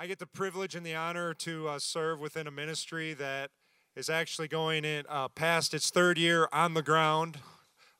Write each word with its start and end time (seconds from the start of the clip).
I 0.00 0.06
get 0.06 0.20
the 0.20 0.26
privilege 0.28 0.76
and 0.76 0.86
the 0.86 0.94
honor 0.94 1.34
to 1.34 1.70
uh, 1.70 1.80
serve 1.80 2.20
within 2.20 2.46
a 2.46 2.52
ministry 2.52 3.14
that 3.14 3.50
is 3.96 4.08
actually 4.08 4.46
going 4.46 4.84
in 4.84 5.04
uh, 5.08 5.26
past 5.26 5.74
its 5.74 5.90
third 5.90 6.16
year 6.18 6.48
on 6.52 6.74
the 6.74 6.82
ground, 6.82 7.38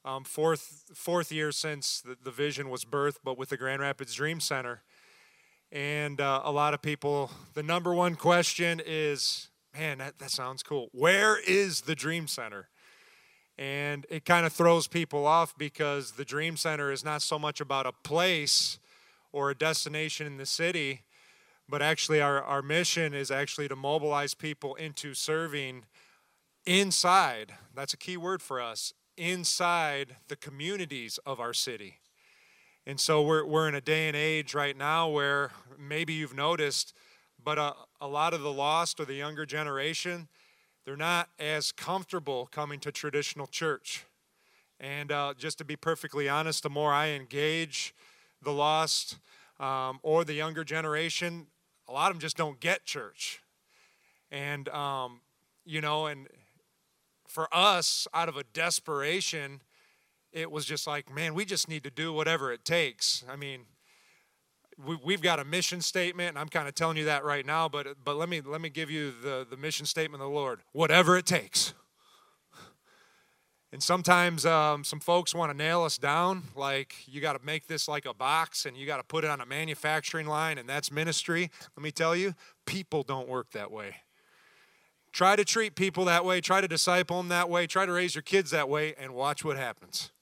um, 0.05 0.23
fourth 0.23 0.85
fourth 0.95 1.33
year 1.33 1.51
since 1.51 2.01
the, 2.01 2.17
the, 2.23 2.31
vision 2.31 2.71
was 2.71 2.85
birthed, 2.85 3.17
but 3.25 3.37
with 3.37 3.49
the 3.49 3.57
Grand 3.57 3.83
Rapids 3.83 4.15
Dream 4.15 4.39
Center. 4.39 4.85
And 5.73 6.21
uh, 6.21 6.43
a 6.45 6.53
lot 6.53 6.73
of 6.73 6.83
people, 6.83 7.33
the 7.55 7.65
number 7.65 7.93
one 7.93 8.15
question 8.15 8.81
is, 8.87 9.49
man, 9.77 9.99
that, 9.99 10.21
that 10.21 10.31
sounds 10.31 10.63
cool. 10.63 10.91
Where 10.93 11.37
is 11.49 11.81
the 11.81 11.97
Dream 11.97 12.29
Center? 12.29 12.69
And 13.59 14.07
it 14.09 14.25
kind 14.25 14.47
of 14.47 14.53
throws 14.53 14.87
people 14.87 15.27
off 15.27 15.59
because 15.59 16.13
the 16.13 16.25
Dream 16.25 16.57
Center 16.57 16.93
is 16.93 17.05
not 17.05 17.23
so 17.23 17.41
much 17.41 17.61
about 17.61 17.87
a 17.87 17.93
place 18.05 18.79
or 19.33 19.51
a 19.51 19.55
destination 19.57 20.29
in 20.29 20.37
the 20.37 20.47
city 20.47 21.03
but 21.69 21.83
actually 21.83 22.21
our, 22.21 22.43
our 22.43 22.63
mission 22.63 23.15
is 23.15 23.31
actually 23.31 23.69
to 23.69 23.77
mobilize 23.77 24.35
people 24.35 24.75
into 24.77 25.15
serving 25.15 25.85
inside 26.69 27.55
that's 27.75 27.95
a 27.95 27.97
key 27.97 28.17
word 28.17 28.43
for 28.43 28.61
us 28.61 28.93
inside 29.17 30.17
the 30.29 30.37
communities 30.37 31.19
of 31.27 31.41
our 31.41 31.55
city. 31.55 31.99
And 32.87 33.01
so 33.01 33.23
we're, 33.23 33.45
we're 33.45 33.69
in 33.69 33.75
a 33.75 33.81
day 33.81 34.07
and 34.07 34.17
age 34.17 34.55
right 34.55 34.77
now 34.77 35.09
where 35.09 35.51
maybe 35.79 36.13
you've 36.13 36.37
noticed 36.37 36.95
but 37.43 37.59
a, 37.59 37.75
a 38.01 38.09
lot 38.09 38.35
of 38.35 38.43
the 38.43 38.53
lost 38.53 39.01
or 39.01 39.05
the 39.05 39.15
younger 39.15 39.47
generation 39.47 40.29
they're 40.85 40.97
not 40.97 41.29
as 41.39 41.73
comfortable 41.73 42.49
coming 42.51 42.81
to 42.81 42.91
traditional 42.91 43.47
church. 43.47 44.07
And 44.81 45.13
uh, 45.13 45.35
just 45.37 45.59
to 45.59 45.65
be 45.65 45.77
perfectly 45.77 46.29
honest 46.29 46.63
the 46.63 46.71
more 46.71 46.93
i 46.93 47.09
engage 47.09 47.95
the 48.43 48.53
lost 48.53 49.19
um, 49.59 50.01
or 50.03 50.25
the 50.25 50.35
younger 50.35 50.65
generation 50.65 51.47
a 51.89 51.93
lot 51.93 52.11
of 52.11 52.17
them 52.17 52.21
just 52.21 52.37
don't 52.37 52.61
get 52.61 52.85
church. 52.85 53.41
And, 54.31 54.69
um, 54.69 55.21
you 55.65 55.81
know, 55.81 56.07
and 56.07 56.29
for 57.27 57.49
us, 57.53 58.07
out 58.13 58.29
of 58.29 58.37
a 58.37 58.45
desperation, 58.53 59.63
it 60.33 60.51
was 60.51 60.65
just 60.65 60.87
like, 60.87 61.13
man, 61.13 61.35
we 61.35 61.45
just 61.45 61.69
need 61.69 61.85
to 61.85 61.91
do 61.91 62.13
whatever 62.13 62.53
it 62.53 62.65
takes. 62.65 63.25
I 63.29 63.37
mean, 63.37 63.63
we, 65.05 65.13
have 65.13 65.23
got 65.23 65.41
a 65.41 65.45
mission 65.45 65.81
statement, 65.81 66.31
and 66.31 66.39
I'm 66.39 66.49
kind 66.49 66.69
of 66.69 66.75
telling 66.75 66.97
you 66.97 67.07
that 67.07 67.25
right 67.25 67.45
now, 67.45 67.69
but, 67.69 67.87
but 68.05 68.17
let, 68.17 68.29
me, 68.29 68.41
let 68.41 68.61
me 68.61 68.69
give 68.69 68.91
you 68.91 69.13
the, 69.23 69.47
the 69.49 69.57
mission 69.57 69.87
statement 69.87 70.23
of 70.23 70.29
the 70.29 70.35
Lord 70.35 70.61
whatever 70.73 71.17
it 71.17 71.27
takes. 71.27 71.75
And 73.71 73.83
sometimes 73.83 74.47
um, 74.47 74.83
some 74.83 74.99
folks 74.99 75.35
want 75.35 75.53
to 75.53 75.57
nail 75.57 75.83
us 75.83 75.99
down, 75.99 76.45
like 76.57 76.95
you 77.07 77.21
got 77.21 77.39
to 77.39 77.45
make 77.45 77.67
this 77.67 77.87
like 77.87 78.07
a 78.07 78.15
box 78.15 78.65
and 78.65 78.77
you 78.77 78.87
got 78.87 78.97
to 78.97 79.03
put 79.03 79.25
it 79.25 79.31
on 79.31 79.43
a 79.43 79.47
manufacturing 79.47 80.27
line, 80.27 80.57
and 80.57 80.67
that's 80.67 80.91
ministry. 80.91 81.51
Let 81.77 81.83
me 81.83 81.91
tell 81.91 82.17
you, 82.17 82.35
people 82.65 83.03
don't 83.03 83.29
work 83.29 83.51
that 83.51 83.71
way. 83.71 83.97
Try 85.13 85.37
to 85.37 85.45
treat 85.45 85.75
people 85.75 86.07
that 86.07 86.25
way, 86.25 86.41
try 86.41 86.63
to 86.63 86.69
disciple 86.69 87.19
them 87.19 87.29
that 87.29 87.51
way, 87.51 87.67
try 87.67 87.85
to 87.85 87.93
raise 87.93 88.15
your 88.15 88.23
kids 88.23 88.51
that 88.53 88.69
way, 88.71 88.95
and 88.99 89.15
watch 89.15 89.45
what 89.45 89.59
happens. 89.59 90.13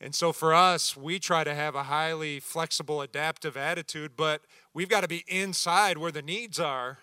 And 0.00 0.14
so 0.14 0.32
for 0.32 0.54
us, 0.54 0.96
we 0.96 1.18
try 1.18 1.44
to 1.44 1.54
have 1.54 1.74
a 1.74 1.84
highly 1.84 2.40
flexible, 2.40 3.02
adaptive 3.02 3.56
attitude, 3.56 4.12
but 4.16 4.42
we've 4.74 4.88
got 4.88 5.02
to 5.02 5.08
be 5.08 5.24
inside 5.28 5.98
where 5.98 6.10
the 6.10 6.22
needs 6.22 6.58
are 6.58 6.98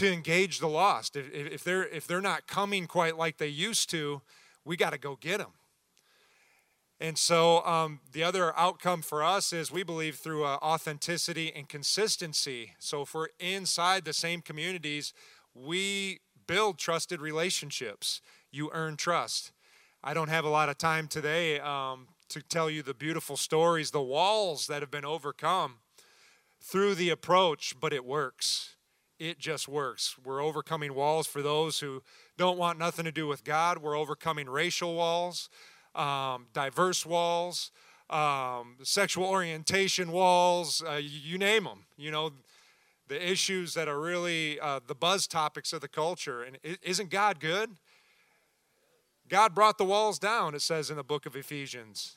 to 0.00 0.10
engage 0.10 0.60
the 0.60 0.68
lost. 0.68 1.14
If, 1.14 1.30
if, 1.30 1.62
they're, 1.62 1.86
if 1.86 2.06
they're 2.06 2.22
not 2.22 2.46
coming 2.46 2.86
quite 2.86 3.18
like 3.18 3.36
they 3.36 3.48
used 3.48 3.90
to, 3.90 4.22
we 4.64 4.74
got 4.74 4.94
to 4.94 4.98
go 4.98 5.18
get 5.20 5.38
them. 5.38 5.52
And 6.98 7.18
so 7.18 7.62
um, 7.66 8.00
the 8.10 8.22
other 8.22 8.58
outcome 8.58 9.02
for 9.02 9.22
us 9.22 9.52
is 9.52 9.70
we 9.70 9.82
believe 9.82 10.16
through 10.16 10.44
uh, 10.44 10.56
authenticity 10.62 11.52
and 11.54 11.68
consistency. 11.68 12.72
So 12.78 13.02
if 13.02 13.12
we're 13.12 13.28
inside 13.38 14.06
the 14.06 14.14
same 14.14 14.40
communities, 14.40 15.12
we 15.54 16.20
build 16.46 16.78
trusted 16.78 17.20
relationships. 17.20 18.22
You 18.50 18.70
earn 18.72 18.96
trust. 18.96 19.52
I 20.02 20.14
don't 20.14 20.28
have 20.30 20.46
a 20.46 20.50
lot 20.50 20.70
of 20.70 20.78
time 20.78 21.08
today 21.08 21.60
um, 21.60 22.08
to 22.30 22.40
tell 22.40 22.70
you 22.70 22.82
the 22.82 22.94
beautiful 22.94 23.36
stories, 23.36 23.90
the 23.90 24.00
walls 24.00 24.66
that 24.66 24.80
have 24.80 24.90
been 24.90 25.04
overcome 25.04 25.80
through 26.58 26.94
the 26.94 27.10
approach, 27.10 27.74
but 27.78 27.92
it 27.92 28.06
works 28.06 28.76
it 29.20 29.38
just 29.38 29.68
works. 29.68 30.16
We're 30.24 30.42
overcoming 30.42 30.94
walls 30.94 31.26
for 31.26 31.42
those 31.42 31.78
who 31.78 32.02
don't 32.38 32.58
want 32.58 32.78
nothing 32.78 33.04
to 33.04 33.12
do 33.12 33.26
with 33.26 33.44
God. 33.44 33.78
We're 33.78 33.96
overcoming 33.96 34.48
racial 34.48 34.94
walls, 34.94 35.50
um, 35.94 36.46
diverse 36.54 37.04
walls, 37.04 37.70
um, 38.08 38.76
sexual 38.82 39.26
orientation 39.26 40.10
walls, 40.10 40.82
uh, 40.82 40.94
you 40.94 41.36
name 41.36 41.64
them. 41.64 41.84
You 41.98 42.10
know, 42.10 42.32
the 43.08 43.30
issues 43.30 43.74
that 43.74 43.88
are 43.88 44.00
really 44.00 44.58
uh, 44.58 44.80
the 44.86 44.94
buzz 44.94 45.26
topics 45.26 45.74
of 45.74 45.82
the 45.82 45.88
culture. 45.88 46.42
And 46.42 46.58
isn't 46.82 47.10
God 47.10 47.40
good? 47.40 47.72
God 49.28 49.54
brought 49.54 49.78
the 49.78 49.84
walls 49.84 50.18
down, 50.18 50.54
it 50.54 50.62
says 50.62 50.90
in 50.90 50.96
the 50.96 51.04
book 51.04 51.26
of 51.26 51.36
Ephesians. 51.36 52.16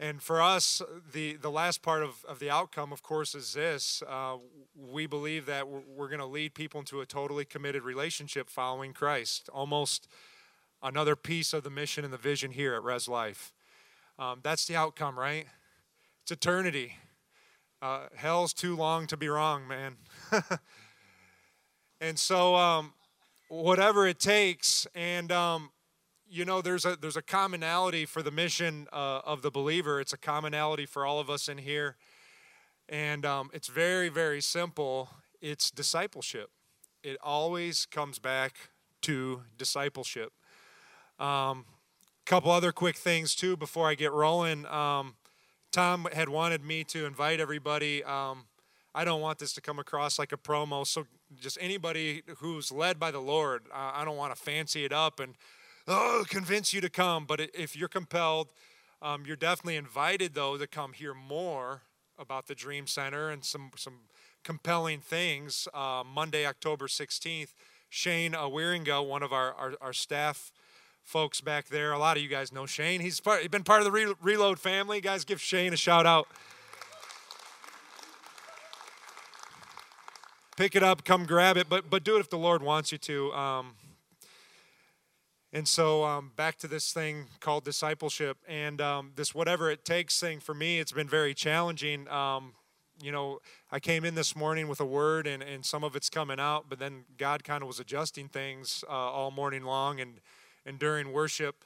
And 0.00 0.22
for 0.22 0.40
us, 0.40 0.80
the, 1.12 1.34
the 1.34 1.50
last 1.50 1.82
part 1.82 2.02
of, 2.02 2.24
of 2.24 2.38
the 2.38 2.48
outcome, 2.48 2.90
of 2.90 3.02
course, 3.02 3.34
is 3.34 3.52
this. 3.52 4.02
Uh, 4.08 4.38
we 4.74 5.06
believe 5.06 5.44
that 5.44 5.68
we're, 5.68 5.82
we're 5.94 6.08
going 6.08 6.20
to 6.20 6.26
lead 6.26 6.54
people 6.54 6.80
into 6.80 7.02
a 7.02 7.06
totally 7.06 7.44
committed 7.44 7.82
relationship 7.82 8.48
following 8.48 8.94
Christ. 8.94 9.50
Almost 9.52 10.08
another 10.82 11.16
piece 11.16 11.52
of 11.52 11.64
the 11.64 11.70
mission 11.70 12.02
and 12.02 12.14
the 12.14 12.18
vision 12.18 12.52
here 12.52 12.72
at 12.72 12.82
Res 12.82 13.08
Life. 13.08 13.52
Um, 14.18 14.40
that's 14.42 14.66
the 14.66 14.74
outcome, 14.74 15.18
right? 15.18 15.46
It's 16.22 16.30
eternity. 16.30 16.96
Uh, 17.82 18.06
hell's 18.14 18.54
too 18.54 18.76
long 18.76 19.06
to 19.06 19.18
be 19.18 19.28
wrong, 19.28 19.68
man. 19.68 19.96
and 22.00 22.18
so, 22.18 22.54
um, 22.54 22.94
whatever 23.50 24.06
it 24.06 24.18
takes, 24.18 24.86
and 24.94 25.30
um, 25.30 25.70
you 26.30 26.44
know 26.44 26.62
there's 26.62 26.84
a 26.84 26.96
there's 26.96 27.16
a 27.16 27.22
commonality 27.22 28.06
for 28.06 28.22
the 28.22 28.30
mission 28.30 28.86
uh, 28.92 29.20
of 29.24 29.42
the 29.42 29.50
believer. 29.50 30.00
It's 30.00 30.12
a 30.12 30.18
commonality 30.18 30.86
for 30.86 31.04
all 31.04 31.18
of 31.18 31.28
us 31.28 31.48
in 31.48 31.58
here. 31.58 31.96
And 32.88 33.26
um, 33.26 33.50
it's 33.52 33.68
very 33.68 34.08
very 34.08 34.40
simple. 34.40 35.10
It's 35.40 35.70
discipleship. 35.70 36.50
It 37.02 37.16
always 37.22 37.84
comes 37.86 38.18
back 38.18 38.56
to 39.02 39.42
discipleship. 39.58 40.32
A 41.18 41.24
um, 41.24 41.64
couple 42.26 42.52
other 42.52 42.72
quick 42.72 42.96
things 42.96 43.34
too 43.34 43.56
before 43.56 43.88
i 43.88 43.94
get 43.94 44.12
rolling. 44.12 44.66
Um, 44.66 45.16
tom 45.72 46.06
had 46.12 46.28
wanted 46.28 46.64
me 46.64 46.84
to 46.84 47.06
invite 47.06 47.40
everybody. 47.40 48.04
Um, 48.04 48.44
i 48.94 49.04
don't 49.04 49.20
want 49.20 49.38
this 49.38 49.52
to 49.52 49.60
come 49.60 49.78
across 49.78 50.18
like 50.18 50.32
a 50.32 50.36
promo 50.36 50.84
so 50.84 51.06
just 51.40 51.56
anybody 51.60 52.22
who's 52.38 52.72
led 52.72 52.98
by 52.98 53.12
the 53.12 53.20
lord 53.20 53.62
i 53.72 54.04
don't 54.04 54.16
want 54.16 54.34
to 54.34 54.40
fancy 54.40 54.84
it 54.84 54.92
up 54.92 55.20
and 55.20 55.36
oh, 55.90 56.24
convince 56.28 56.72
you 56.72 56.80
to 56.80 56.88
come. 56.88 57.26
But 57.26 57.40
if 57.52 57.76
you're 57.76 57.88
compelled, 57.88 58.48
um, 59.02 59.24
you're 59.26 59.36
definitely 59.36 59.76
invited, 59.76 60.34
though, 60.34 60.56
to 60.56 60.66
come 60.66 60.92
hear 60.92 61.12
more 61.12 61.82
about 62.18 62.46
the 62.46 62.54
Dream 62.54 62.86
Center 62.86 63.28
and 63.28 63.44
some, 63.44 63.72
some 63.76 63.94
compelling 64.44 65.00
things. 65.00 65.66
Uh, 65.74 66.04
Monday, 66.06 66.46
October 66.46 66.86
16th, 66.86 67.54
Shane 67.88 68.32
Wieringa, 68.32 69.06
one 69.06 69.22
of 69.22 69.32
our, 69.32 69.52
our, 69.54 69.74
our, 69.80 69.92
staff 69.92 70.52
folks 71.02 71.40
back 71.40 71.68
there, 71.68 71.92
a 71.92 71.98
lot 71.98 72.16
of 72.16 72.22
you 72.22 72.28
guys 72.28 72.52
know 72.52 72.66
Shane. 72.66 73.00
He's, 73.00 73.18
part, 73.18 73.40
he's 73.40 73.48
been 73.48 73.64
part 73.64 73.80
of 73.80 73.84
the 73.84 73.90
Re- 73.90 74.14
Reload 74.22 74.60
family. 74.60 75.00
Guys, 75.00 75.24
give 75.24 75.40
Shane 75.40 75.72
a 75.72 75.76
shout 75.76 76.06
out. 76.06 76.28
Pick 80.56 80.76
it 80.76 80.82
up, 80.82 81.04
come 81.04 81.24
grab 81.24 81.56
it, 81.56 81.68
but, 81.70 81.88
but 81.88 82.04
do 82.04 82.16
it 82.16 82.20
if 82.20 82.28
the 82.28 82.38
Lord 82.38 82.62
wants 82.62 82.92
you 82.92 82.98
to. 82.98 83.32
Um, 83.32 83.74
and 85.52 85.66
so 85.66 86.04
um, 86.04 86.30
back 86.36 86.58
to 86.58 86.68
this 86.68 86.92
thing 86.92 87.26
called 87.40 87.64
discipleship 87.64 88.38
and 88.48 88.80
um, 88.80 89.12
this 89.16 89.34
whatever 89.34 89.68
it 89.68 89.84
takes 89.84 90.20
thing 90.20 90.38
for 90.38 90.54
me, 90.54 90.78
it's 90.78 90.92
been 90.92 91.08
very 91.08 91.34
challenging. 91.34 92.06
Um, 92.08 92.52
you 93.02 93.10
know, 93.10 93.40
I 93.72 93.80
came 93.80 94.04
in 94.04 94.14
this 94.14 94.36
morning 94.36 94.68
with 94.68 94.78
a 94.78 94.84
word 94.84 95.26
and, 95.26 95.42
and 95.42 95.64
some 95.64 95.82
of 95.82 95.96
it's 95.96 96.08
coming 96.08 96.38
out, 96.38 96.66
but 96.68 96.78
then 96.78 97.04
God 97.18 97.42
kind 97.42 97.62
of 97.62 97.66
was 97.66 97.80
adjusting 97.80 98.28
things 98.28 98.84
uh, 98.88 98.92
all 98.92 99.32
morning 99.32 99.64
long 99.64 100.00
and, 100.00 100.20
and 100.64 100.78
during 100.78 101.12
worship. 101.12 101.64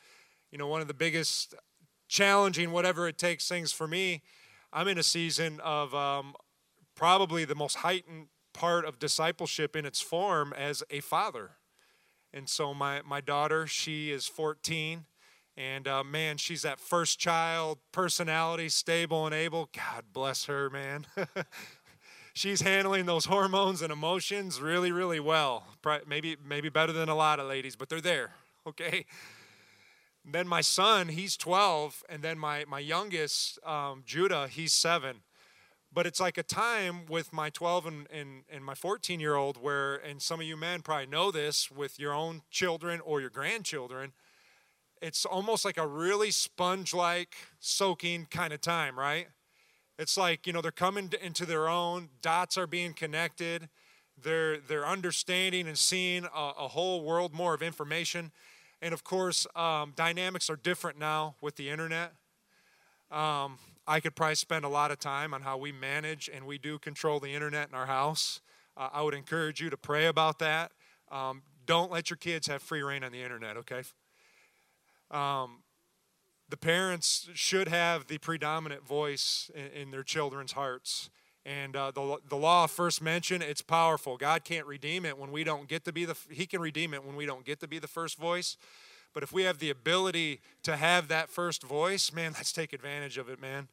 You 0.51 0.57
know, 0.57 0.67
one 0.67 0.81
of 0.81 0.89
the 0.89 0.95
biggest 0.95 1.55
challenging 2.09 2.71
whatever 2.71 3.07
it 3.07 3.19
takes 3.19 3.49
things 3.49 3.71
for 3.71 3.87
me, 3.87 4.23
I'm 4.73 4.89
in 4.89 4.97
a 4.97 5.03
season 5.03 5.61
of 5.63 5.95
um, 5.95 6.35
probably 6.95 7.45
the 7.45 7.55
most 7.55 7.77
heightened 7.79 8.29
part 8.55 8.87
of 8.87 8.99
discipleship 8.99 9.77
in 9.77 9.85
its 9.85 10.01
form 10.01 10.55
as 10.57 10.83
a 10.89 11.01
father 11.01 11.57
and 12.35 12.49
so 12.49 12.75
my, 12.75 13.01
my 13.03 13.21
daughter, 13.21 13.67
she 13.67 14.11
is 14.11 14.27
14. 14.27 15.05
And 15.57 15.87
uh, 15.87 16.03
man, 16.03 16.37
she's 16.37 16.63
that 16.63 16.81
first 16.81 17.21
child 17.21 17.79
personality, 17.93 18.69
stable 18.69 19.25
and 19.25 19.35
able. 19.35 19.71
God 19.73 20.07
bless 20.13 20.47
her, 20.47 20.69
man. 20.69 21.07
she's 22.35 22.61
handling 22.61 23.07
those 23.07 23.27
hormones 23.27 23.83
and 23.83 23.93
emotions 23.93 24.61
really, 24.61 24.91
really 24.91 25.21
well. 25.21 25.65
Maybe, 26.09 26.37
maybe 26.45 26.69
better 26.69 26.93
than 26.93 27.09
a 27.09 27.15
lot 27.15 27.39
of 27.39 27.47
ladies, 27.47 27.77
but 27.77 27.89
they're 27.89 28.01
there. 28.01 28.33
Okay. 28.67 29.07
Then 30.25 30.49
my 30.49 30.63
son, 30.63 31.09
he's 31.09 31.37
12, 31.37 32.03
and 32.09 32.23
then 32.23 32.39
my 32.39 32.65
my 32.67 32.79
youngest, 32.79 33.59
um, 33.65 34.03
Judah, 34.07 34.49
he's 34.49 34.73
seven. 34.73 35.17
But 35.95 36.07
it's 36.07 36.21
like 36.21 36.37
a 36.37 36.43
time 36.43 37.07
with 37.07 37.33
my 37.33 37.51
12 37.51 37.87
and, 37.87 38.07
and, 38.13 38.43
and 38.51 38.65
my 38.65 38.75
14 38.75 39.21
year 39.21 39.37
old 39.37 39.57
where, 39.57 39.95
and 39.95 40.21
some 40.21 40.41
of 40.41 40.47
you 40.47 40.57
men 40.57 40.83
probably 40.83 41.07
know 41.07 41.31
this 41.31 41.71
with 41.71 42.01
your 42.01 42.13
own 42.13 42.43
children 42.51 43.01
or 43.01 43.21
your 43.21 43.31
grandchildren, 43.31 44.13
it's 45.01 45.25
almost 45.25 45.65
like 45.65 45.79
a 45.79 45.87
really 45.87 46.33
sponge 46.33 46.93
like 46.93 47.37
soaking 47.61 48.27
kind 48.31 48.53
of 48.53 48.61
time, 48.61 48.99
right? 48.99 49.29
It's 49.97 50.17
like, 50.17 50.47
you 50.47 50.53
know, 50.53 50.61
they're 50.61 50.73
coming 50.73 51.13
into 51.23 51.47
their 51.47 51.69
own, 51.69 52.09
dots 52.21 52.59
are 52.59 52.67
being 52.67 52.93
connected, 52.93 53.69
they're, 54.21 54.59
they're 54.59 54.87
understanding 54.87 55.69
and 55.69 55.79
seeing 55.79 56.25
a, 56.25 56.51
a 56.59 56.69
whole 56.69 57.05
world 57.05 57.33
more 57.33 57.55
of 57.55 57.63
information. 57.63 58.33
And 58.83 58.93
of 58.93 59.05
course, 59.05 59.47
um, 59.55 59.93
dynamics 59.95 60.51
are 60.51 60.57
different 60.57 60.99
now 60.99 61.37
with 61.41 61.55
the 61.57 61.71
internet. 61.71 62.13
Um, 63.13 63.59
I 63.87 64.01
could 64.01 64.17
probably 64.17 64.37
spend 64.37 64.65
a 64.65 64.69
lot 64.69 64.91
of 64.91 64.99
time 64.99 65.35
on 65.35 65.43
how 65.43 65.59
we 65.59 65.73
manage 65.73 66.31
and 66.33 66.47
we 66.47 66.59
do 66.59 66.79
control 66.79 67.21
the 67.21 67.35
internet 67.35 67.69
in 67.69 67.75
our 67.75 67.87
house. 67.87 68.41
Uh, 68.77 68.89
I 68.93 69.03
would 69.03 69.15
encourage 69.15 69.61
you 69.61 69.71
to 69.71 69.77
pray 69.77 70.07
about 70.07 70.39
that. 70.39 70.73
Um, 71.11 71.43
don't 71.67 71.91
let 71.91 72.11
your 72.11 72.17
kids 72.17 72.47
have 72.47 72.63
free 72.63 72.83
rein 72.83 73.05
on 73.05 73.13
the 73.13 73.23
internet, 73.23 73.57
okay? 73.59 73.83
Um, 75.11 75.63
the 76.49 76.57
parents 76.57 77.29
should 77.35 77.69
have 77.69 78.07
the 78.07 78.19
predominant 78.19 78.87
voice 78.87 79.51
in, 79.55 79.83
in 79.83 79.91
their 79.91 80.03
children's 80.03 80.53
hearts. 80.53 81.11
And 81.47 81.77
uh, 81.77 81.91
the, 81.91 82.19
the 82.29 82.37
law 82.37 82.67
first 82.67 83.03
mentioned, 83.03 83.43
it's 83.43 83.61
powerful. 83.63 84.17
God 84.17 84.45
can't 84.45 84.67
redeem 84.67 85.05
it 85.05 85.19
when 85.19 85.31
we 85.31 85.45
don't 85.45 85.69
get 85.69 85.85
to 85.85 85.93
be 85.93 86.07
the, 86.07 86.17
He 86.31 86.47
can 86.47 86.61
redeem 86.61 86.95
it 86.95 87.05
when 87.05 87.17
we 87.17 87.27
don't 87.27 87.45
get 87.45 87.61
to 87.61 87.69
be 87.69 87.79
the 87.79 87.89
first 87.89 88.17
voice. 88.17 88.57
But 89.15 89.23
if 89.23 89.33
we 89.33 89.45
have 89.45 89.59
the 89.59 89.71
ability 89.71 90.41
to 90.65 90.77
have 90.77 91.09
that 91.09 91.31
first 91.31 91.63
voice, 91.63 92.13
man, 92.13 92.33
let's 92.35 92.53
take 92.53 92.73
advantage 92.73 93.17
of 93.17 93.29
it, 93.29 93.41
man. 93.41 93.69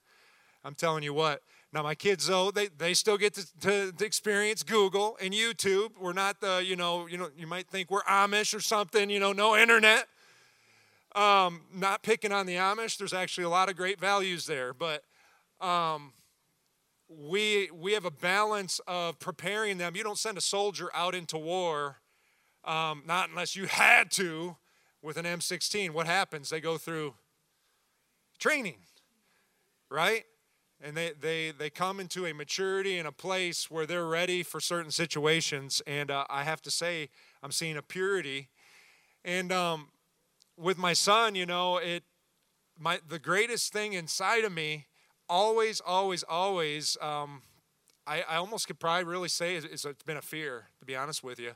I'm 0.63 0.75
telling 0.75 1.03
you 1.03 1.13
what. 1.13 1.41
Now 1.73 1.81
my 1.83 1.95
kids 1.95 2.27
though, 2.27 2.51
they, 2.51 2.67
they 2.67 2.93
still 2.93 3.17
get 3.17 3.33
to, 3.33 3.59
to, 3.61 3.91
to, 3.91 4.05
experience 4.05 4.61
Google 4.61 5.17
and 5.19 5.33
YouTube. 5.33 5.91
We're 5.99 6.13
not 6.13 6.39
the, 6.39 6.63
you 6.63 6.75
know, 6.75 7.07
you 7.07 7.17
know, 7.17 7.29
you 7.35 7.47
might 7.47 7.67
think 7.67 7.89
we're 7.89 8.03
Amish 8.03 8.53
or 8.53 8.59
something, 8.59 9.09
you 9.09 9.19
know, 9.19 9.33
no 9.33 9.57
internet. 9.57 10.07
Um, 11.15 11.61
not 11.73 12.03
picking 12.03 12.31
on 12.31 12.45
the 12.45 12.55
Amish. 12.55 12.97
There's 12.97 13.13
actually 13.13 13.45
a 13.45 13.49
lot 13.49 13.69
of 13.69 13.75
great 13.75 13.99
values 13.99 14.45
there, 14.45 14.73
but 14.73 15.03
um, 15.59 16.13
we 17.09 17.69
we 17.73 17.94
have 17.94 18.05
a 18.05 18.11
balance 18.11 18.79
of 18.87 19.19
preparing 19.19 19.77
them. 19.77 19.95
You 19.95 20.03
don't 20.03 20.17
send 20.17 20.37
a 20.37 20.41
soldier 20.41 20.89
out 20.94 21.13
into 21.13 21.37
war, 21.37 21.97
um, 22.63 23.03
not 23.05 23.29
unless 23.29 23.55
you 23.55 23.65
had 23.65 24.09
to, 24.11 24.55
with 25.01 25.18
an 25.18 25.25
M16, 25.25 25.92
what 25.92 26.06
happens? 26.06 26.50
They 26.50 26.62
go 26.62 26.77
through 26.77 27.15
training, 28.39 28.77
right? 29.89 30.25
And 30.83 30.95
they, 30.98 31.12
they, 31.19 31.51
they 31.51 31.69
come 31.69 32.00
into 32.00 32.25
a 32.25 32.33
maturity 32.33 32.98
and 32.98 33.07
a 33.07 33.12
place 33.12 33.69
where 33.69 33.86
they're 33.86 34.06
ready 34.06 34.42
for 34.44 34.59
certain 34.59 34.92
situations. 34.92 35.81
And 35.86 36.09
uh, 36.09 36.25
I 36.30 36.44
have 36.44 36.62
to 36.63 36.71
say, 36.71 37.09
I'm 37.44 37.51
seeing 37.51 37.77
a 37.77 37.81
purity. 37.81 38.50
And 39.24 39.51
um, 39.51 39.89
with 40.57 40.77
my 40.77 40.94
son, 40.94 41.36
you 41.36 41.45
know, 41.45 41.77
it 41.77 42.04
my 42.80 43.00
the 43.07 43.19
greatest 43.19 43.71
thing 43.71 43.94
inside 43.94 44.44
of 44.44 44.51
me, 44.51 44.88
always, 45.30 45.81
always, 45.81 46.24
always, 46.24 46.97
um, 47.00 47.44
I, 48.07 48.21
I 48.21 48.36
almost 48.38 48.65
could 48.68 48.80
probably 48.80 49.04
really 49.04 49.30
say 49.30 49.56
is 49.56 49.65
it's 49.65 50.04
been 50.04 50.18
a 50.18 50.21
fear, 50.21 50.65
to 50.80 50.86
be 50.86 50.95
honest 50.95 51.24
with 51.24 51.39
you. 51.39 51.51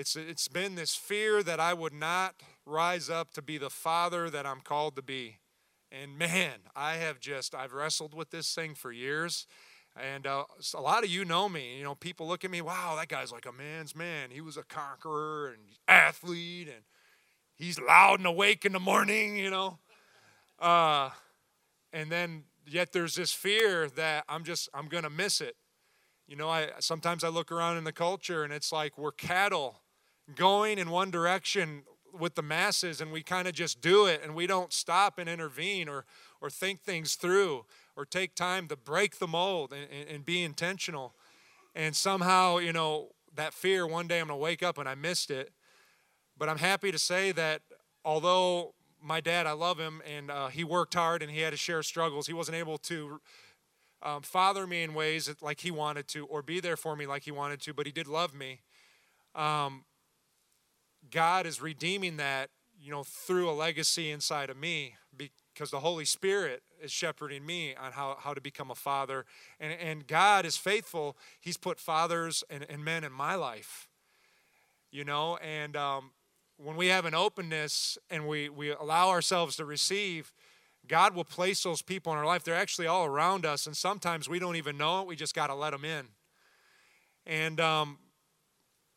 It's, 0.00 0.16
it's 0.16 0.48
been 0.48 0.76
this 0.76 0.94
fear 0.94 1.42
that 1.42 1.60
I 1.60 1.74
would 1.74 1.92
not 1.92 2.36
rise 2.64 3.10
up 3.10 3.34
to 3.34 3.42
be 3.42 3.58
the 3.58 3.68
father 3.68 4.30
that 4.30 4.46
I'm 4.46 4.62
called 4.62 4.96
to 4.96 5.02
be. 5.02 5.40
And 5.92 6.16
man, 6.16 6.60
I 6.74 6.94
have 6.94 7.20
just, 7.20 7.54
I've 7.54 7.74
wrestled 7.74 8.14
with 8.14 8.30
this 8.30 8.54
thing 8.54 8.74
for 8.74 8.92
years. 8.92 9.46
And 9.94 10.26
uh, 10.26 10.44
a 10.74 10.80
lot 10.80 11.04
of 11.04 11.10
you 11.10 11.26
know 11.26 11.50
me. 11.50 11.76
You 11.76 11.84
know, 11.84 11.94
people 11.94 12.26
look 12.26 12.46
at 12.46 12.50
me, 12.50 12.62
wow, 12.62 12.96
that 12.96 13.08
guy's 13.08 13.30
like 13.30 13.44
a 13.44 13.52
man's 13.52 13.94
man. 13.94 14.30
He 14.30 14.40
was 14.40 14.56
a 14.56 14.62
conqueror 14.62 15.48
and 15.48 15.58
athlete, 15.86 16.68
and 16.68 16.82
he's 17.54 17.78
loud 17.78 18.20
and 18.20 18.26
awake 18.26 18.64
in 18.64 18.72
the 18.72 18.80
morning, 18.80 19.36
you 19.36 19.50
know. 19.50 19.80
Uh, 20.58 21.10
and 21.92 22.10
then, 22.10 22.44
yet 22.66 22.92
there's 22.92 23.16
this 23.16 23.34
fear 23.34 23.90
that 23.96 24.24
I'm 24.30 24.44
just, 24.44 24.70
I'm 24.72 24.88
going 24.88 25.04
to 25.04 25.10
miss 25.10 25.42
it. 25.42 25.56
You 26.26 26.36
know, 26.36 26.48
I 26.48 26.68
sometimes 26.78 27.22
I 27.22 27.28
look 27.28 27.52
around 27.52 27.76
in 27.76 27.84
the 27.84 27.92
culture 27.92 28.44
and 28.44 28.52
it's 28.52 28.72
like 28.72 28.96
we're 28.96 29.12
cattle 29.12 29.79
going 30.34 30.78
in 30.78 30.90
one 30.90 31.10
direction 31.10 31.82
with 32.12 32.34
the 32.34 32.42
masses 32.42 33.00
and 33.00 33.12
we 33.12 33.22
kind 33.22 33.46
of 33.46 33.54
just 33.54 33.80
do 33.80 34.06
it 34.06 34.20
and 34.22 34.34
we 34.34 34.46
don't 34.46 34.72
stop 34.72 35.18
and 35.18 35.28
intervene 35.28 35.88
or 35.88 36.04
or 36.40 36.50
think 36.50 36.80
things 36.80 37.14
through 37.14 37.64
or 37.96 38.04
take 38.04 38.34
time 38.34 38.66
to 38.68 38.76
break 38.76 39.18
the 39.18 39.28
mold 39.28 39.72
and, 39.72 39.86
and, 39.92 40.08
and 40.08 40.24
be 40.24 40.42
intentional. 40.42 41.14
And 41.74 41.94
somehow, 41.94 42.58
you 42.58 42.72
know, 42.72 43.10
that 43.34 43.52
fear 43.52 43.86
one 43.86 44.06
day 44.06 44.20
I'm 44.20 44.28
gonna 44.28 44.38
wake 44.38 44.62
up 44.62 44.78
and 44.78 44.88
I 44.88 44.94
missed 44.94 45.30
it. 45.30 45.52
But 46.36 46.48
I'm 46.48 46.58
happy 46.58 46.90
to 46.90 46.98
say 46.98 47.32
that 47.32 47.60
although 48.04 48.74
my 49.02 49.20
dad, 49.20 49.46
I 49.46 49.52
love 49.52 49.78
him, 49.78 50.02
and 50.06 50.30
uh, 50.30 50.48
he 50.48 50.64
worked 50.64 50.94
hard 50.94 51.22
and 51.22 51.30
he 51.30 51.40
had 51.40 51.50
to 51.50 51.56
share 51.56 51.82
struggles. 51.82 52.26
He 52.26 52.32
wasn't 52.32 52.56
able 52.56 52.78
to 52.78 53.20
um, 54.02 54.22
father 54.22 54.66
me 54.66 54.82
in 54.82 54.94
ways 54.94 55.26
that, 55.26 55.42
like 55.42 55.60
he 55.60 55.70
wanted 55.70 56.08
to, 56.08 56.26
or 56.26 56.42
be 56.42 56.60
there 56.60 56.76
for 56.76 56.96
me 56.96 57.06
like 57.06 57.24
he 57.24 57.30
wanted 57.30 57.60
to, 57.62 57.74
but 57.74 57.86
he 57.86 57.92
did 57.92 58.06
love 58.06 58.34
me. 58.34 58.60
Um, 59.34 59.84
God 61.10 61.46
is 61.46 61.60
redeeming 61.60 62.16
that, 62.18 62.50
you 62.80 62.90
know, 62.90 63.02
through 63.02 63.50
a 63.50 63.52
legacy 63.52 64.10
inside 64.10 64.50
of 64.50 64.56
me 64.56 64.94
because 65.16 65.70
the 65.70 65.80
Holy 65.80 66.04
Spirit 66.04 66.62
is 66.82 66.90
shepherding 66.90 67.44
me 67.44 67.74
on 67.74 67.92
how, 67.92 68.16
how 68.18 68.32
to 68.32 68.40
become 68.40 68.70
a 68.70 68.74
father. 68.74 69.26
And, 69.58 69.72
and 69.72 70.06
God 70.06 70.46
is 70.46 70.56
faithful. 70.56 71.16
He's 71.40 71.56
put 71.56 71.78
fathers 71.78 72.42
and, 72.48 72.64
and 72.70 72.84
men 72.84 73.04
in 73.04 73.12
my 73.12 73.34
life, 73.34 73.88
you 74.90 75.04
know, 75.04 75.36
and 75.38 75.76
um, 75.76 76.12
when 76.56 76.76
we 76.76 76.88
have 76.88 77.04
an 77.04 77.14
openness 77.14 77.98
and 78.10 78.26
we, 78.26 78.48
we 78.48 78.70
allow 78.70 79.08
ourselves 79.08 79.56
to 79.56 79.64
receive, 79.64 80.32
God 80.86 81.14
will 81.14 81.24
place 81.24 81.62
those 81.62 81.82
people 81.82 82.12
in 82.12 82.18
our 82.18 82.26
life. 82.26 82.44
They're 82.44 82.54
actually 82.54 82.86
all 82.86 83.06
around 83.06 83.46
us, 83.46 83.66
and 83.66 83.76
sometimes 83.76 84.28
we 84.28 84.38
don't 84.38 84.56
even 84.56 84.76
know 84.76 85.00
it. 85.00 85.06
We 85.06 85.16
just 85.16 85.34
got 85.34 85.46
to 85.48 85.54
let 85.54 85.70
them 85.70 85.84
in. 85.84 86.06
And 87.26 87.60
um, 87.60 87.98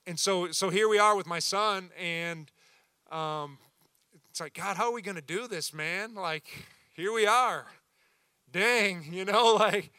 and 0.05 0.19
so 0.19 0.51
so 0.51 0.69
here 0.69 0.88
we 0.88 1.00
are 1.00 1.15
with 1.15 1.27
my 1.27 1.39
son, 1.39 1.89
and 2.00 2.51
um, 3.11 3.57
it's 4.29 4.39
like 4.39 4.53
God, 4.53 4.77
how 4.77 4.85
are 4.85 4.94
we 4.94 5.01
going 5.01 5.15
to 5.15 5.21
do 5.21 5.47
this, 5.47 5.73
man? 5.73 6.15
Like 6.15 6.45
here 6.94 7.13
we 7.13 7.25
are. 7.25 7.67
Dang, 8.51 9.05
you 9.11 9.25
know, 9.25 9.53
like 9.53 9.91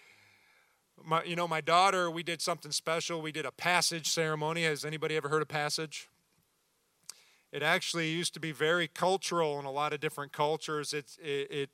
my 1.05 1.23
you 1.25 1.37
know 1.37 1.49
my 1.49 1.61
daughter. 1.61 2.11
We 2.11 2.23
did 2.23 2.41
something 2.41 2.73
special. 2.73 3.23
We 3.23 3.33
did 3.33 3.47
a 3.47 3.53
passage 3.53 4.09
ceremony. 4.09 4.65
Has 4.65 4.85
anybody 4.85 5.17
ever 5.17 5.29
heard 5.29 5.43
of 5.43 5.49
passage? 5.49 6.09
It 7.53 7.63
actually 7.63 8.11
used 8.11 8.35
to 8.35 8.41
be 8.41 8.51
very 8.51 8.89
cultural 8.89 9.61
in 9.61 9.65
a 9.65 9.71
lot 9.71 9.93
of 9.93 10.01
different 10.01 10.33
cultures. 10.33 10.93
It's, 10.93 11.17
it, 11.23 11.49
it 11.53 11.71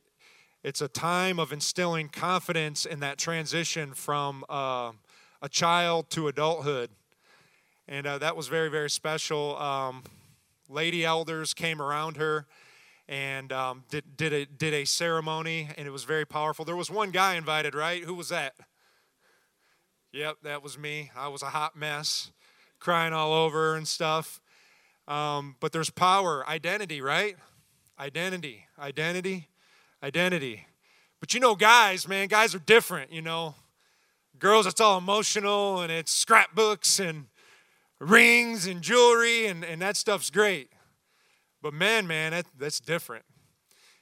it's 0.63 0.83
a 0.83 0.89
time 0.89 1.41
of 1.41 1.53
instilling 1.53 2.11
confidence 2.11 2.85
in 2.85 3.01
that 3.01 3.17
transition 3.17 3.95
from 3.95 4.45
uh, 4.51 4.93
a 5.41 5.49
child 5.49 6.11
to 6.11 6.29
adulthood. 6.29 6.91
And 7.89 8.07
uh, 8.07 8.19
that 8.19 8.37
was 8.37 8.49
very, 8.49 8.69
very 8.69 8.91
special. 8.91 9.57
Um, 9.59 10.05
lady 10.69 11.05
elders 11.05 11.55
came 11.55 11.83
around 11.83 12.17
her 12.17 12.47
and 13.09 13.53
um, 13.53 13.83
did, 13.91 14.17
did, 14.17 14.33
a, 14.33 14.47
did 14.47 14.73
a 14.73 14.85
ceremony, 14.85 15.69
and 15.77 15.87
it 15.89 15.91
was 15.91 16.05
very 16.05 16.25
powerful. 16.25 16.65
There 16.65 16.77
was 16.77 16.91
one 16.91 17.11
guy 17.11 17.35
invited, 17.35 17.75
right? 17.75 18.05
Who 18.05 18.15
was 18.15 18.29
that? 18.29 18.55
Yep, 20.13 20.37
that 20.45 20.63
was 20.63 20.79
me. 20.79 21.11
I 21.17 21.27
was 21.27 21.43
a 21.43 21.47
hot 21.47 21.75
mess, 21.77 22.31
crying 22.79 23.13
all 23.13 23.33
over 23.33 23.75
and 23.75 23.87
stuff. 23.87 24.41
Um, 25.09 25.57
but 25.59 25.73
there's 25.73 25.91
power, 25.91 26.49
identity, 26.49 27.01
right? 27.01 27.37
Identity, 27.99 28.67
identity, 28.79 29.49
identity. 30.03 30.67
But 31.19 31.35
you 31.35 31.41
know, 31.41 31.57
guys, 31.57 32.07
man, 32.07 32.29
guys 32.29 32.55
are 32.55 32.61
different, 32.61 33.13
you 33.13 33.23
know. 33.23 33.57
Girls, 34.39 34.67
it's 34.67 34.81
all 34.81 34.99
emotional 34.99 35.81
and 35.81 35.91
it's 35.91 36.13
scrapbooks 36.13 37.01
and 37.01 37.27
rings 38.01 38.67
and 38.67 38.83
jewelry, 38.83 39.47
and, 39.47 39.65
and 39.65 39.81
that 39.83 39.97
stuff's 39.97 40.31
great. 40.31 40.73
But 41.63 41.75
man, 41.75 42.07
man, 42.07 42.33
that, 42.33 42.47
that's 42.59 42.81
different. 42.81 43.25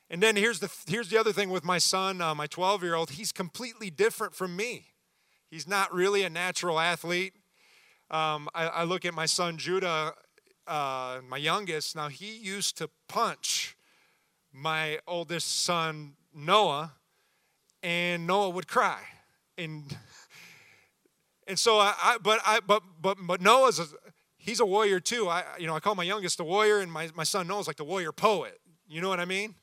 And 0.09 0.23
then 0.23 0.37
here's 0.37 0.61
the, 0.61 0.73
here's 0.87 1.11
the 1.11 1.19
other 1.19 1.33
thing 1.33 1.50
with 1.50 1.64
my 1.64 1.78
son, 1.78 2.23
uh, 2.23 2.35
my 2.35 2.47
12 2.47 2.83
year 2.83 2.95
old, 2.95 3.11
he's 3.11 3.33
completely 3.33 3.90
different 3.90 4.35
from 4.35 4.57
me. 4.57 4.87
He's 5.50 5.69
not 5.69 5.93
really 5.93 6.23
a 6.23 6.31
natural 6.31 6.81
athlete. 6.81 7.35
Um, 8.11 8.49
I, 8.55 8.67
I, 8.69 8.85
look 8.85 9.05
at 9.05 9.12
my 9.12 9.26
son 9.26 9.59
Judah 9.59 10.14
uh, 10.69 11.21
my 11.26 11.38
youngest, 11.38 11.97
now 11.97 12.09
he 12.09 12.37
used 12.37 12.76
to 12.76 12.90
punch 13.09 13.75
my 14.52 14.99
oldest 15.07 15.64
son 15.64 16.12
Noah, 16.35 16.93
and 17.83 18.26
Noah 18.26 18.50
would 18.50 18.69
cry. 18.69 19.00
And 19.57 19.97
and 21.49 21.59
so 21.59 21.78
I, 21.78 21.95
I 22.00 22.19
but 22.23 22.40
I 22.47 22.61
but 22.61 22.83
but 23.00 23.19
but 23.21 23.40
Noah's 23.40 23.81
a, 23.81 23.87
he's 24.37 24.61
a 24.61 24.67
warrior 24.67 25.00
too. 25.00 25.28
I 25.28 25.43
you 25.59 25.67
know 25.67 25.75
I 25.75 25.81
call 25.81 25.95
my 25.95 26.05
youngest 26.05 26.38
a 26.38 26.45
warrior, 26.45 26.78
and 26.78 26.93
my, 26.93 27.09
my 27.14 27.25
son 27.25 27.49
Noah's 27.49 27.67
like 27.67 27.76
the 27.76 27.85
warrior 27.85 28.12
poet. 28.12 28.61
You 28.87 29.00
know 29.00 29.09
what 29.09 29.21
I 29.21 29.25
mean? 29.25 29.55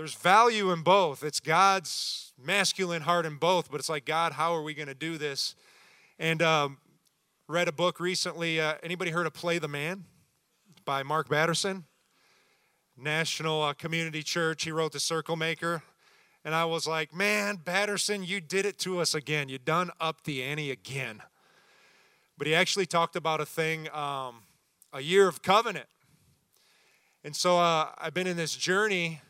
there's 0.00 0.14
value 0.14 0.70
in 0.72 0.82
both. 0.82 1.22
It's 1.22 1.40
God's 1.40 2.32
masculine 2.42 3.02
heart 3.02 3.26
in 3.26 3.36
both, 3.36 3.70
but 3.70 3.80
it's 3.80 3.88
like, 3.90 4.06
God, 4.06 4.32
how 4.32 4.54
are 4.54 4.62
we 4.62 4.72
going 4.72 4.88
to 4.88 4.94
do 4.94 5.18
this? 5.18 5.54
And 6.18 6.40
um, 6.40 6.78
read 7.48 7.68
a 7.68 7.72
book 7.72 8.00
recently. 8.00 8.60
Uh, 8.60 8.74
anybody 8.82 9.10
heard 9.10 9.26
of 9.26 9.34
Play 9.34 9.58
the 9.58 9.68
Man 9.68 10.04
by 10.86 11.02
Mark 11.02 11.28
Batterson? 11.28 11.84
National 12.96 13.62
uh, 13.62 13.72
Community 13.74 14.22
Church. 14.22 14.64
He 14.64 14.72
wrote 14.72 14.92
The 14.92 15.00
Circle 15.00 15.36
Maker. 15.36 15.82
And 16.44 16.54
I 16.54 16.64
was 16.64 16.86
like, 16.86 17.14
man, 17.14 17.56
Batterson, 17.56 18.24
you 18.24 18.40
did 18.40 18.64
it 18.64 18.78
to 18.80 19.00
us 19.00 19.14
again. 19.14 19.48
You 19.48 19.58
done 19.58 19.90
up 20.00 20.24
the 20.24 20.42
ante 20.42 20.70
again. 20.70 21.22
But 22.38 22.46
he 22.46 22.54
actually 22.54 22.86
talked 22.86 23.16
about 23.16 23.40
a 23.40 23.46
thing, 23.46 23.90
um, 23.90 24.42
a 24.92 25.02
year 25.02 25.28
of 25.28 25.42
covenant. 25.42 25.86
And 27.22 27.36
so 27.36 27.58
uh, 27.58 27.90
I've 27.98 28.14
been 28.14 28.26
in 28.26 28.38
this 28.38 28.56
journey 28.56 29.20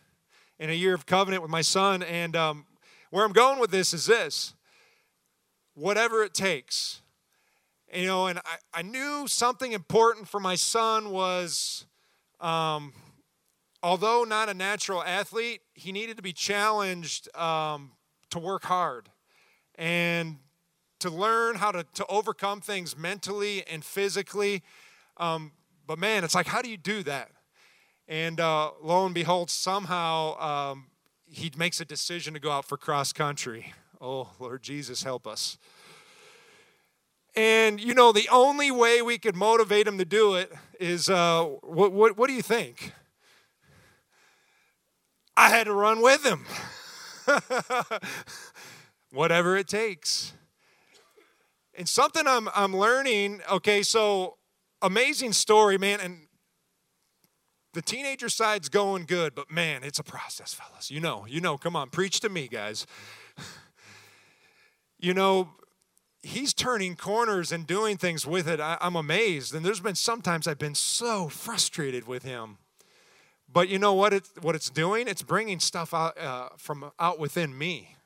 in 0.61 0.71
a 0.71 0.75
year 0.75 0.95
of 0.95 1.07
covenant 1.07 1.43
with 1.43 1.51
my 1.51 1.63
son. 1.63 2.05
And 2.05 2.37
um, 2.37 2.67
where 3.11 3.25
I'm 3.25 3.33
going 3.33 3.59
with 3.59 3.73
this 3.73 3.93
is 3.93 4.07
this 4.07 4.55
whatever 5.75 6.23
it 6.23 6.35
takes. 6.35 7.01
You 7.93 8.07
know, 8.07 8.29
and 8.29 8.39
I, 8.39 8.59
I 8.73 8.83
knew 8.83 9.27
something 9.27 9.73
important 9.73 10.29
for 10.29 10.39
my 10.39 10.55
son 10.55 11.11
was 11.11 11.87
um, 12.41 12.93
although 13.83 14.25
not 14.25 14.49
a 14.49 14.55
natural 14.55 15.03
athlete, 15.03 15.63
he 15.75 15.93
needed 15.93 16.17
to 16.17 16.23
be 16.23 16.33
challenged 16.33 17.35
um, 17.37 17.93
to 18.31 18.39
work 18.39 18.65
hard 18.65 19.09
and 19.77 20.37
to 21.01 21.11
learn 21.11 21.57
how 21.57 21.73
to, 21.73 21.85
to 21.95 22.07
overcome 22.07 22.61
things 22.61 22.97
mentally 22.97 23.67
and 23.67 23.85
physically. 23.85 24.63
Um, 25.17 25.53
but 25.87 25.99
man, 25.99 26.25
it's 26.25 26.35
like, 26.35 26.47
how 26.47 26.63
do 26.63 26.71
you 26.71 26.77
do 26.77 27.03
that? 27.05 27.31
And 28.07 28.41
uh, 28.41 28.73
lo 28.83 29.07
and 29.07 29.15
behold, 29.15 29.51
somehow 29.51 30.39
um, 30.39 30.87
he 31.27 31.51
makes 31.57 31.81
a 31.81 31.85
decision 31.85 32.35
to 32.35 32.41
go 32.41 32.51
out 32.51 32.65
for 32.65 32.77
cross 32.77 33.13
country. 33.13 33.73
Oh, 34.01 34.29
Lord 34.39 34.63
Jesus, 34.63 35.03
help 35.03 35.27
us. 35.27 35.59
And 37.37 37.81
you 37.81 37.95
know, 37.95 38.13
the 38.13 38.29
only 38.31 38.71
way 38.71 39.01
we 39.03 39.17
could 39.17 39.37
motivate 39.37 39.87
him 39.87 39.99
to 39.99 40.05
do 40.05 40.35
it 40.35 40.53
is 40.79 41.09
uh, 41.09 41.45
what, 41.63 41.93
what, 41.93 42.17
what 42.19 42.29
do 42.29 42.35
you 42.35 42.43
think? 42.43 42.93
I 45.41 45.49
had 45.49 45.65
to 45.69 45.73
run 45.73 46.03
with 46.03 46.23
him. 46.23 46.45
Whatever 49.11 49.57
it 49.57 49.69
takes. 49.69 50.35
And 51.73 51.89
something 51.89 52.27
I'm, 52.27 52.51
I'm 52.55 52.77
learning, 52.77 53.41
okay, 53.51 53.83
so 53.83 54.37
amazing 54.83 55.33
story, 55.33 55.79
man. 55.79 55.99
And 56.01 56.27
the 57.73 57.81
teenager 57.81 58.29
side's 58.29 58.69
going 58.69 59.07
good, 59.07 59.35
but 59.35 59.51
man, 59.51 59.83
it's 59.83 59.99
a 59.99 60.03
process, 60.03 60.53
fellas. 60.53 60.91
You 60.91 61.01
know, 61.01 61.25
you 61.27 61.41
know, 61.41 61.57
come 61.57 61.75
on, 61.75 61.89
preach 61.89 62.21
to 62.21 62.29
me, 62.29 62.47
guys. 62.47 62.87
you 64.99 65.15
know, 65.15 65.49
he's 66.21 66.53
turning 66.53 66.97
corners 66.97 67.51
and 67.51 67.67
doing 67.67 67.97
things 67.97 68.27
with 68.27 68.47
it. 68.47 68.61
I, 68.61 68.77
am 68.83 68.95
amazed. 68.95 69.55
And 69.55 69.65
there's 69.65 69.81
been 69.81 69.95
sometimes 69.95 70.47
I've 70.47 70.59
been 70.59 70.75
so 70.75 71.31
frustrated 71.31 72.07
with 72.07 72.25
him. 72.25 72.59
But 73.53 73.69
you 73.69 73.79
know 73.79 73.95
what? 73.95 74.13
It's, 74.13 74.31
what 74.41 74.55
it's 74.55 74.71
doing? 74.71 75.09
It's 75.09 75.23
bringing 75.23 75.59
stuff 75.59 75.93
out 75.93 76.17
uh, 76.19 76.51
from 76.57 76.93
out 77.01 77.19
within 77.19 77.57
me. 77.57 77.97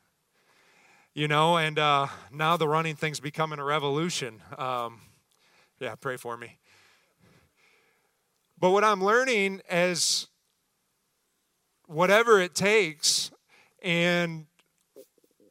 You 1.13 1.27
know, 1.27 1.57
and 1.57 1.77
uh, 1.79 2.07
now 2.31 2.57
the 2.57 2.67
running 2.67 2.95
thing's 2.95 3.19
becoming 3.19 3.59
a 3.59 3.63
revolution. 3.63 4.41
Um, 4.57 5.01
yeah, 5.79 5.95
pray 5.95 6.17
for 6.17 6.35
me. 6.35 6.57
But 8.59 8.71
what 8.71 8.83
I'm 8.83 9.03
learning 9.03 9.61
is 9.69 10.27
whatever 11.87 12.39
it 12.39 12.55
takes, 12.55 13.31
and 13.83 14.47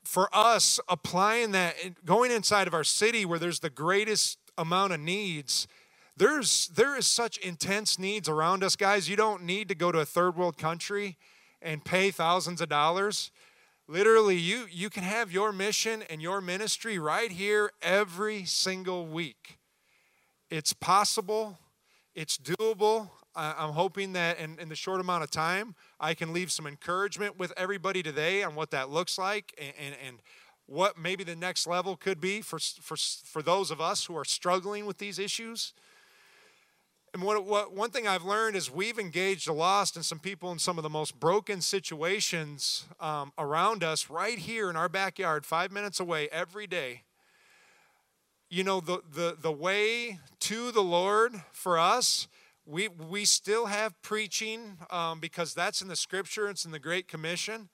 for 0.02 0.28
us 0.32 0.80
applying 0.88 1.52
that, 1.52 1.76
going 2.04 2.30
inside 2.30 2.66
of 2.66 2.74
our 2.74 2.84
city 2.84 3.24
where 3.24 3.38
there's 3.38 3.60
the 3.60 3.70
greatest 3.70 4.38
amount 4.58 4.92
of 4.92 5.00
needs 5.00 5.66
there's 6.16 6.68
there 6.68 6.96
is 6.96 7.06
such 7.06 7.38
intense 7.38 7.98
needs 7.98 8.28
around 8.28 8.62
us 8.62 8.76
guys. 8.76 9.08
You 9.08 9.16
don't 9.16 9.42
need 9.42 9.68
to 9.68 9.74
go 9.74 9.90
to 9.90 9.98
a 9.98 10.04
third 10.04 10.36
world 10.36 10.56
country 10.56 11.16
and 11.60 11.84
pay 11.84 12.10
thousands 12.10 12.60
of 12.60 12.68
dollars. 12.68 13.30
Literally 13.88 14.36
you 14.36 14.66
you 14.70 14.90
can 14.90 15.02
have 15.02 15.32
your 15.32 15.52
mission 15.52 16.04
and 16.08 16.22
your 16.22 16.40
ministry 16.40 16.98
right 16.98 17.32
here 17.32 17.72
every 17.82 18.44
single 18.44 19.06
week. 19.06 19.58
It's 20.50 20.72
possible. 20.72 21.58
It's 22.14 22.38
doable. 22.38 23.10
I'm 23.36 23.72
hoping 23.72 24.12
that 24.12 24.38
in, 24.38 24.58
in 24.60 24.68
the 24.68 24.76
short 24.76 25.00
amount 25.00 25.24
of 25.24 25.30
time 25.32 25.74
i 25.98 26.14
can 26.14 26.32
leave 26.32 26.52
some 26.52 26.68
encouragement 26.68 27.36
with 27.36 27.52
everybody 27.56 28.00
today 28.00 28.44
on 28.44 28.54
what 28.54 28.70
that 28.70 28.90
looks 28.90 29.18
like 29.18 29.52
and, 29.58 29.72
and, 29.76 29.96
and 30.06 30.18
what 30.66 30.96
maybe 30.96 31.24
the 31.24 31.34
next 31.34 31.66
level 31.66 31.96
could 31.96 32.20
be 32.20 32.40
for, 32.40 32.58
for, 32.58 32.96
for 32.96 33.42
those 33.42 33.72
of 33.72 33.80
us 33.80 34.04
who 34.04 34.16
are 34.16 34.24
struggling 34.24 34.86
with 34.86 34.98
these 34.98 35.18
issues 35.18 35.74
and 37.14 37.22
what, 37.22 37.44
what, 37.44 37.72
one 37.72 37.90
thing 37.90 38.08
I've 38.08 38.24
learned 38.24 38.56
is 38.56 38.72
we've 38.72 38.98
engaged 38.98 39.46
a 39.46 39.52
lost 39.52 39.94
and 39.94 40.04
some 40.04 40.18
people 40.18 40.50
in 40.50 40.58
some 40.58 40.78
of 40.78 40.82
the 40.82 40.90
most 40.90 41.20
broken 41.20 41.60
situations 41.60 42.86
um, 42.98 43.32
around 43.38 43.84
us 43.84 44.10
right 44.10 44.36
here 44.36 44.68
in 44.68 44.74
our 44.74 44.88
backyard, 44.88 45.46
five 45.46 45.70
minutes 45.70 46.00
away 46.00 46.28
every 46.32 46.66
day. 46.66 47.02
You 48.50 48.64
know, 48.64 48.80
the, 48.80 49.00
the, 49.12 49.36
the 49.40 49.52
way 49.52 50.18
to 50.40 50.72
the 50.72 50.82
Lord 50.82 51.34
for 51.52 51.78
us, 51.78 52.26
we, 52.66 52.88
we 52.88 53.24
still 53.24 53.66
have 53.66 53.94
preaching 54.02 54.78
um, 54.90 55.20
because 55.20 55.54
that's 55.54 55.80
in 55.80 55.86
the 55.86 55.96
scripture, 55.96 56.50
it's 56.50 56.64
in 56.64 56.72
the 56.72 56.80
Great 56.80 57.06
Commission 57.06 57.68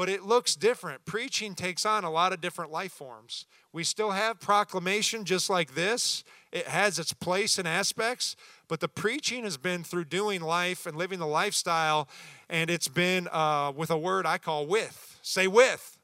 but 0.00 0.08
it 0.08 0.22
looks 0.22 0.56
different. 0.56 1.04
Preaching 1.04 1.54
takes 1.54 1.84
on 1.84 2.04
a 2.04 2.10
lot 2.10 2.32
of 2.32 2.40
different 2.40 2.70
life 2.70 2.92
forms. 2.92 3.44
We 3.70 3.84
still 3.84 4.12
have 4.12 4.40
proclamation 4.40 5.26
just 5.26 5.50
like 5.50 5.74
this, 5.74 6.24
it 6.52 6.66
has 6.66 6.98
its 6.98 7.12
place 7.12 7.58
and 7.58 7.68
aspects, 7.68 8.34
but 8.70 8.78
the 8.78 8.88
preaching 8.88 9.42
has 9.42 9.56
been 9.56 9.82
through 9.82 10.04
doing 10.04 10.40
life 10.40 10.86
and 10.86 10.96
living 10.96 11.18
the 11.18 11.26
lifestyle, 11.26 12.08
and 12.48 12.70
it's 12.70 12.86
been 12.86 13.26
uh, 13.32 13.72
with 13.74 13.90
a 13.90 13.98
word 13.98 14.26
I 14.26 14.38
call 14.38 14.64
with. 14.64 15.18
Say 15.22 15.48
with. 15.48 15.98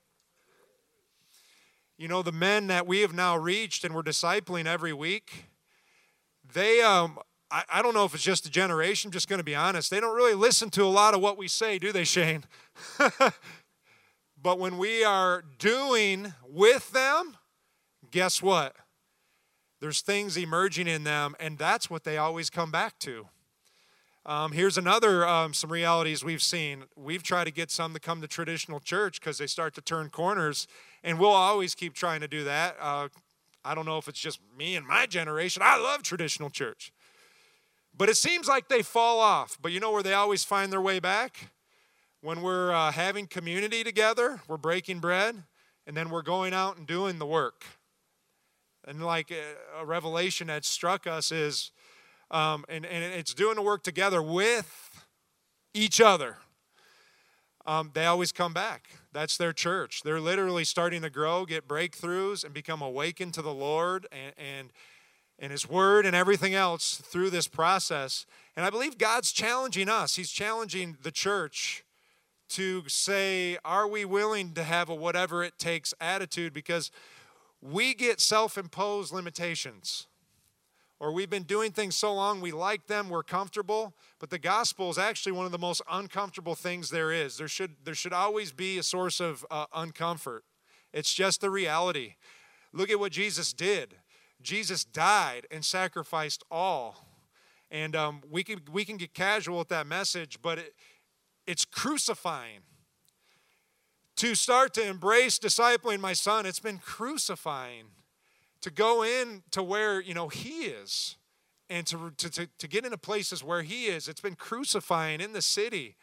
You 1.97 2.09
know, 2.09 2.23
the 2.23 2.33
men 2.33 2.67
that 2.67 2.85
we 2.85 3.03
have 3.03 3.15
now 3.15 3.37
reached 3.39 3.85
and 3.85 3.95
we're 3.95 4.03
discipling 4.03 4.67
every 4.67 4.93
week, 4.93 5.45
they, 6.53 6.83
um, 6.83 7.21
I, 7.53 7.63
I 7.73 7.83
don't 7.83 7.95
know 7.95 8.05
if 8.05 8.15
it's 8.15 8.25
just 8.25 8.47
a 8.47 8.51
generation, 8.51 9.13
just 9.13 9.29
going 9.29 9.39
to 9.39 9.45
be 9.45 9.55
honest, 9.55 9.89
they 9.89 10.01
don't 10.01 10.17
really 10.17 10.35
listen 10.35 10.69
to 10.71 10.83
a 10.83 10.91
lot 10.91 11.15
of 11.15 11.21
what 11.21 11.39
we 11.39 11.47
say, 11.47 11.79
do 11.79 11.93
they, 11.93 12.03
Shane? 12.03 12.43
but 14.43 14.59
when 14.59 14.77
we 14.77 15.05
are 15.05 15.45
doing 15.61 16.35
with 16.45 16.91
them, 16.91 17.37
guess 18.11 18.43
what? 18.43 18.75
There's 19.81 20.01
things 20.01 20.37
emerging 20.37 20.89
in 20.89 21.05
them, 21.05 21.37
and 21.39 21.59
that's 21.59 21.91
what 21.91 22.05
they 22.05 22.17
always 22.17 22.49
come 22.49 22.71
back 22.71 22.99
to. 23.01 23.29
Um, 24.25 24.53
here's 24.53 24.77
another 24.77 25.27
um, 25.27 25.55
some 25.55 25.71
realities 25.71 26.25
we've 26.25 26.43
seen. 26.43 26.85
We've 26.97 27.23
tried 27.23 27.45
to 27.45 27.53
get 27.53 27.71
some 27.71 27.93
to 27.95 28.01
come 28.01 28.21
to 28.23 28.27
traditional 28.27 28.81
church 28.81 29.21
because 29.21 29.39
they 29.39 29.47
start 29.47 29.75
to 29.75 29.81
turn 29.81 30.09
corners, 30.09 30.67
and 31.05 31.21
we'll 31.21 31.31
always 31.31 31.77
keep 31.77 31.95
trying 31.95 32.21
to 32.23 32.29
do 32.29 32.43
that. 32.43 32.77
Uh, 32.81 33.09
I 33.65 33.75
don't 33.75 33.87
know 33.87 33.99
if 33.99 34.09
it's 34.09 34.19
just 34.19 34.41
me 34.59 34.75
and 34.75 34.85
my 34.85 35.07
generation. 35.07 35.63
I 35.65 35.77
love 35.79 36.03
traditional 36.03 36.51
church, 36.51 36.93
but 37.97 38.09
it 38.09 38.17
seems 38.17 38.49
like 38.49 38.69
they 38.69 38.83
fall 38.83 39.21
off. 39.21 39.59
But 39.63 39.71
you 39.71 39.79
know 39.79 39.93
where 39.93 40.03
they 40.03 40.15
always 40.15 40.43
find 40.43 40.73
their 40.73 40.81
way 40.81 40.99
back? 40.99 41.53
When 42.21 42.43
we're 42.43 42.73
uh, 42.73 42.91
having 42.91 43.29
community 43.29 43.85
together, 43.85 44.41
we're 44.49 44.57
breaking 44.57 44.99
bread, 44.99 45.45
and 45.87 45.97
then 45.97 46.11
we're 46.11 46.23
going 46.23 46.53
out 46.53 46.79
and 46.79 46.87
doing 46.87 47.21
the 47.21 47.27
work. 47.27 47.65
And 48.87 49.05
like 49.05 49.31
a, 49.31 49.85
revelation 49.85 50.47
that 50.47 50.65
struck 50.65 51.07
us 51.07 51.33
is, 51.33 51.73
um, 52.31 52.65
and, 52.69 52.87
and 52.87 53.05
it's 53.15 53.35
doing 53.35 53.57
the 53.57 53.63
work 53.63 53.83
together 53.83 54.23
with 54.23 55.07
each 55.75 56.01
other. 56.01 56.37
Um, 57.67 57.91
they 57.95 58.07
always 58.07 58.31
come 58.31 58.53
back. 58.53 58.91
That's 59.13 59.37
their 59.37 59.53
church. 59.53 60.03
They're 60.05 60.21
literally 60.21 60.65
starting 60.65 61.03
to 61.03 61.11
grow, 61.11 61.45
get 61.45 61.67
breakthroughs, 61.67 62.45
and 62.45 62.55
become 62.55 62.81
awakened 62.81 63.35
to 63.35 63.43
the 63.43 63.53
Lord 63.53 64.07
and, 64.13 64.33
and, 64.39 64.71
and 65.39 65.51
His 65.51 65.69
Word 65.69 66.07
and 66.07 66.15
everything 66.15 66.55
else 66.55 66.97
through 66.97 67.31
this 67.31 67.49
process. 67.49 68.25
And 68.57 68.65
I 68.65 68.71
believe 68.71 68.99
God's 68.99 69.33
challenging 69.33 69.89
us. 69.89 70.15
He's 70.15 70.31
challenging 70.31 70.97
the 71.03 71.11
church 71.11 71.83
to 72.51 72.85
say, 72.87 73.59
are 73.65 73.89
we 73.89 74.05
willing 74.05 74.53
to 74.53 74.63
have 74.63 74.89
a 74.89 74.95
whatever 74.95 75.43
it 75.43 75.59
takes 75.59 75.93
attitude? 76.01 76.53
Because 76.53 76.93
we 77.61 77.95
get 77.95 78.21
self 78.21 78.59
imposed 78.59 79.13
limitations. 79.13 80.07
Or 80.99 81.13
we've 81.13 81.29
been 81.29 81.43
doing 81.43 81.73
things 81.73 81.95
so 81.95 82.15
long, 82.15 82.41
we 82.41 82.53
like 82.53 82.87
them, 82.87 83.11
we're 83.11 83.23
comfortable. 83.23 83.95
But 84.19 84.31
the 84.31 84.39
gospel 84.39 84.89
is 84.89 84.97
actually 84.97 85.33
one 85.33 85.45
of 85.45 85.53
the 85.53 85.59
most 85.59 85.83
uncomfortable 85.91 86.55
things 86.55 86.89
there 86.89 87.13
is. 87.13 87.37
There 87.37 87.49
should, 87.49 87.77
there 87.85 87.95
should 87.95 88.15
always 88.15 88.51
be 88.51 88.79
a 88.79 88.83
source 88.83 89.21
of 89.21 89.45
uh, 89.51 89.67
uncomfort. 89.75 90.41
It's 90.95 91.13
just 91.13 91.43
the 91.43 91.51
reality. 91.51 92.15
Look 92.73 92.89
at 92.89 92.99
what 92.99 93.13
Jesus 93.13 93.53
did. 93.53 93.97
Jesus 94.41 94.85
died 94.85 95.47
and 95.51 95.65
sacrificed 95.65 96.45
all. 96.51 97.07
And 97.71 97.95
um, 97.95 98.23
we, 98.31 98.43
can, 98.43 98.61
we 98.73 98.85
can 98.85 98.97
get 98.97 99.13
casual 99.13 99.59
with 99.59 99.69
that 99.69 99.87
message, 99.87 100.39
but 100.41 100.59
it, 100.59 100.75
it's 101.47 101.65
crucifying. 101.67 102.61
To 104.17 104.35
start 104.35 104.73
to 104.75 104.87
embrace 104.87 105.39
discipling 105.39 106.01
my 106.01 106.15
son, 106.15 106.47
it's 106.47 106.61
been 106.61 106.79
crucifying. 106.79 107.85
To 108.63 108.71
go 108.71 109.05
in 109.05 109.43
to 109.51 109.63
where, 109.63 110.01
you 110.01 110.15
know, 110.15 110.29
he 110.29 110.65
is 110.65 111.17
and 111.69 111.87
to, 111.87 112.13
to, 112.17 112.47
to, 112.47 112.69
get 112.69 112.85
into 112.85 112.97
places 112.97 113.45
where 113.45 113.63
he 113.63 113.87
is, 113.87 114.09
it's 114.09 114.21
been 114.21 114.37
crucifying 114.37 115.21
in 115.21 115.33
the 115.33 115.43
city 115.43 115.97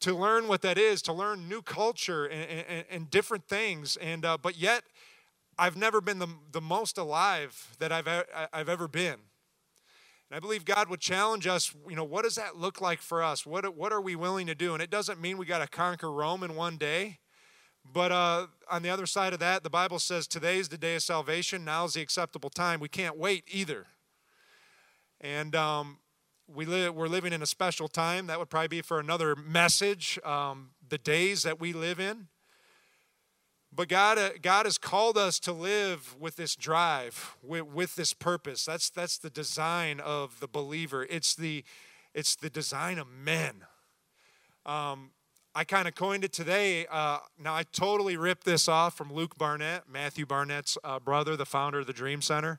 to 0.00 0.14
learn 0.14 0.48
what 0.48 0.62
that 0.62 0.76
is, 0.76 1.00
to 1.02 1.12
learn 1.12 1.48
new 1.48 1.62
culture 1.62 2.26
and, 2.26 2.64
and, 2.68 2.84
and 2.90 3.10
different 3.10 3.46
things. 3.46 3.96
And 3.96 4.24
uh, 4.24 4.36
but 4.40 4.58
yet, 4.58 4.82
I've 5.58 5.76
never 5.76 6.00
been 6.00 6.18
the, 6.18 6.28
the 6.50 6.60
most 6.60 6.98
alive 6.98 7.76
that 7.78 7.92
I've, 7.92 8.08
I've 8.52 8.68
ever 8.68 8.88
been. 8.88 9.14
And 9.14 10.36
I 10.36 10.40
believe 10.40 10.64
God 10.64 10.88
would 10.88 11.00
challenge 11.00 11.46
us, 11.46 11.74
you 11.88 11.94
know, 11.94 12.04
what 12.04 12.24
does 12.24 12.34
that 12.36 12.56
look 12.56 12.80
like 12.80 13.00
for 13.00 13.22
us? 13.22 13.46
What, 13.46 13.76
what 13.76 13.92
are 13.92 14.00
we 14.00 14.16
willing 14.16 14.46
to 14.46 14.54
do? 14.54 14.72
And 14.72 14.82
it 14.82 14.90
doesn't 14.90 15.20
mean 15.20 15.36
we 15.36 15.46
got 15.46 15.58
to 15.58 15.68
conquer 15.68 16.10
Rome 16.10 16.42
in 16.42 16.56
one 16.56 16.78
day. 16.78 17.18
But 17.84 18.12
uh, 18.12 18.46
on 18.70 18.82
the 18.82 18.90
other 18.90 19.06
side 19.06 19.32
of 19.32 19.38
that, 19.40 19.62
the 19.62 19.70
Bible 19.70 19.98
says 19.98 20.26
today's 20.26 20.68
the 20.68 20.78
day 20.78 20.94
of 20.94 21.02
salvation. 21.02 21.64
Now's 21.64 21.94
the 21.94 22.00
acceptable 22.00 22.50
time. 22.50 22.80
We 22.80 22.88
can't 22.88 23.16
wait 23.16 23.44
either. 23.50 23.86
And 25.20 25.54
um, 25.54 25.98
we 26.52 26.64
live, 26.64 26.94
we're 26.94 27.08
living 27.08 27.32
in 27.32 27.42
a 27.42 27.46
special 27.46 27.88
time. 27.88 28.26
That 28.26 28.38
would 28.38 28.50
probably 28.50 28.68
be 28.68 28.82
for 28.82 28.98
another 28.98 29.36
message, 29.36 30.18
um, 30.24 30.70
the 30.88 30.98
days 30.98 31.42
that 31.42 31.60
we 31.60 31.72
live 31.72 32.00
in. 32.00 32.28
But 33.74 33.88
God, 33.88 34.18
uh, 34.18 34.30
God 34.40 34.66
has 34.66 34.76
called 34.76 35.16
us 35.16 35.38
to 35.40 35.52
live 35.52 36.14
with 36.20 36.36
this 36.36 36.54
drive, 36.54 37.36
with, 37.42 37.64
with 37.64 37.96
this 37.96 38.12
purpose. 38.12 38.66
That's, 38.66 38.90
that's 38.90 39.16
the 39.16 39.30
design 39.30 39.98
of 39.98 40.40
the 40.40 40.48
believer. 40.48 41.06
It's 41.08 41.34
the, 41.34 41.64
it's 42.14 42.36
the 42.36 42.50
design 42.50 42.98
of 42.98 43.06
men. 43.08 43.64
Um, 44.66 45.12
I 45.54 45.64
kind 45.64 45.86
of 45.86 45.94
coined 45.94 46.24
it 46.24 46.32
today. 46.32 46.86
Uh, 46.90 47.18
now, 47.38 47.54
I 47.54 47.64
totally 47.64 48.16
ripped 48.16 48.44
this 48.44 48.68
off 48.68 48.96
from 48.96 49.12
Luke 49.12 49.36
Barnett, 49.36 49.82
Matthew 49.86 50.24
Barnett's 50.24 50.78
uh, 50.82 50.98
brother, 50.98 51.36
the 51.36 51.44
founder 51.44 51.80
of 51.80 51.86
the 51.86 51.92
Dream 51.92 52.22
Center. 52.22 52.58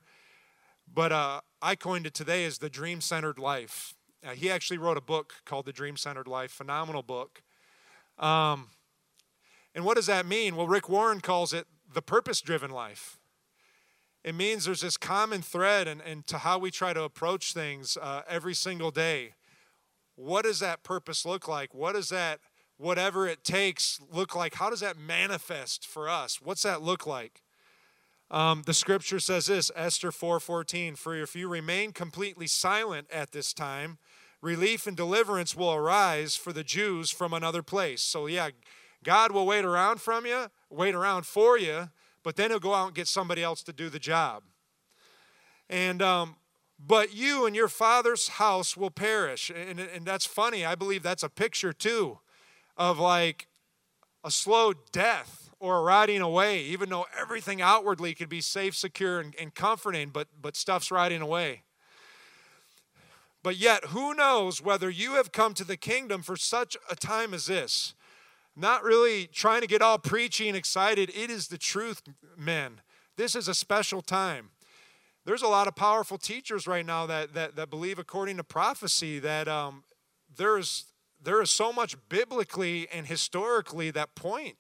But 0.94 1.12
uh, 1.12 1.42
I 1.60 1.76
coined 1.76 2.06
it 2.06 2.14
today 2.14 2.46
as 2.46 2.60
the 2.60 2.70
dream 2.70 3.02
centered 3.02 3.40
life. 3.40 3.96
Uh, 4.24 4.32
he 4.32 4.52
actually 4.52 4.78
wrote 4.78 4.98
a 4.98 5.02
book 5.02 5.34
called 5.44 5.66
The 5.66 5.74
Dream 5.74 5.98
Centered 5.98 6.28
Life, 6.28 6.52
phenomenal 6.52 7.02
book. 7.02 7.42
Um, 8.20 8.70
and 9.74 9.84
what 9.84 9.96
does 9.96 10.06
that 10.06 10.28
mean? 10.28 10.56
Well, 10.56 10.68
Rick 10.68 10.88
Warren 10.88 11.20
calls 11.20 11.52
it 11.52 11.66
the 11.92 12.02
purpose 12.04 12.42
driven 12.42 12.70
life. 12.70 13.18
It 14.24 14.36
means 14.36 14.66
there's 14.66 14.82
this 14.82 14.98
common 14.98 15.42
thread 15.42 15.88
and, 15.88 16.00
and 16.00 16.28
to 16.28 16.38
how 16.38 16.60
we 16.60 16.70
try 16.70 16.94
to 16.94 17.02
approach 17.02 17.54
things 17.54 17.98
uh, 18.00 18.22
every 18.28 18.54
single 18.54 18.92
day. 18.92 19.34
What 20.16 20.44
does 20.44 20.60
that 20.60 20.84
purpose 20.84 21.26
look 21.26 21.48
like? 21.48 21.74
What 21.74 21.94
does 21.94 22.10
that, 22.10 22.40
whatever 22.78 23.28
it 23.28 23.44
takes, 23.44 24.00
look 24.12 24.36
like? 24.36 24.56
How 24.56 24.70
does 24.70 24.82
that 24.82 24.98
manifest 24.98 25.86
for 25.86 26.10
us? 26.10 26.42
What's 26.42 26.64
that 26.64 26.82
look 26.82 27.06
like? 27.06 27.42
Um, 28.32 28.64
the 28.66 28.74
scripture 28.74 29.20
says 29.20 29.46
this, 29.46 29.72
Esther 29.76 30.12
4:14, 30.12 30.96
for 30.96 31.16
if 31.16 31.36
you 31.36 31.48
remain 31.48 31.92
completely 31.92 32.48
silent 32.48 33.08
at 33.12 33.32
this 33.32 33.54
time, 33.54 34.00
relief 34.42 34.88
and 34.88 34.98
deliverance 34.98 35.56
will 35.56 35.74
arise 35.74 36.36
for 36.36 36.52
the 36.52 36.64
Jews 36.64 37.12
from 37.12 37.34
another 37.34 37.62
place. 37.62 38.02
So 38.02 38.26
yeah, 38.26 38.50
God 39.04 39.32
will 39.32 39.46
wait 39.46 39.66
around 39.66 40.02
from 40.02 40.26
you, 40.26 40.48
wait 40.70 40.96
around 40.96 41.26
for 41.26 41.58
you, 41.60 41.90
but 42.24 42.36
then 42.36 42.50
he'll 42.50 42.60
go 42.60 42.74
out 42.74 42.88
and 42.88 42.96
get 42.96 43.08
somebody 43.08 43.44
else 43.44 43.62
to 43.64 43.74
do 43.74 43.90
the 43.90 44.00
job. 44.00 44.44
And 45.70 46.02
um, 46.02 46.38
but 46.80 47.14
you 47.14 47.46
and 47.46 47.56
your 47.56 47.68
father's 47.68 48.30
house 48.30 48.76
will 48.76 48.90
perish. 48.90 49.52
And, 49.52 49.80
and 49.80 50.06
that's 50.06 50.26
funny. 50.26 50.66
I 50.66 50.76
believe 50.76 51.04
that's 51.04 51.24
a 51.24 51.30
picture 51.30 51.72
too 51.72 52.20
of 52.78 53.00
like 53.00 53.48
a 54.24 54.32
slow 54.32 54.74
death 54.92 55.52
or 55.60 55.84
riding 55.84 56.22
away, 56.22 56.62
even 56.62 56.90
though 56.90 57.06
everything 57.20 57.62
outwardly 57.62 58.14
could 58.14 58.30
be 58.30 58.42
safe, 58.42 58.76
secure, 58.76 59.20
and, 59.20 59.34
and 59.40 59.56
comforting, 59.56 60.10
but, 60.10 60.28
but 60.42 60.56
stuff's 60.56 60.92
riding 60.92 61.22
away. 61.22 61.64
But 63.42 63.58
yet, 63.58 63.86
who 63.86 64.14
knows 64.14 64.62
whether 64.62 64.90
you 64.90 65.14
have 65.14 65.32
come 65.32 65.54
to 65.56 65.66
the 65.66 65.78
kingdom 65.78 66.22
for 66.22 66.38
such 66.38 66.78
a 66.90 66.96
time 66.96 67.34
as 67.34 67.48
this? 67.48 67.94
Not 68.56 68.84
really 68.84 69.28
trying 69.28 69.62
to 69.62 69.68
get 69.68 69.82
all 69.82 69.98
preachy 69.98 70.48
and 70.48 70.56
excited. 70.56 71.12
It 71.16 71.30
is 71.30 71.48
the 71.48 71.58
truth, 71.58 72.02
men. 72.38 72.82
This 73.18 73.36
is 73.36 73.48
a 73.48 73.54
special 73.54 74.02
time. 74.02 74.50
There's 75.26 75.42
a 75.42 75.48
lot 75.48 75.68
of 75.68 75.76
powerful 75.76 76.18
teachers 76.18 76.68
right 76.68 76.86
now 76.86 77.06
that, 77.06 77.34
that, 77.34 77.56
that 77.56 77.70
believe, 77.70 78.00
according 78.00 78.38
to 78.38 78.44
prophecy, 78.44 79.20
that 79.20 79.48
um, 79.48 79.84
there, 80.36 80.58
is, 80.58 80.86
there 81.24 81.42
is 81.42 81.50
so 81.50 81.72
much 81.72 81.96
biblically 82.10 82.88
and 82.92 83.08
historically 83.08 83.92
that 83.92 84.16
point 84.16 84.58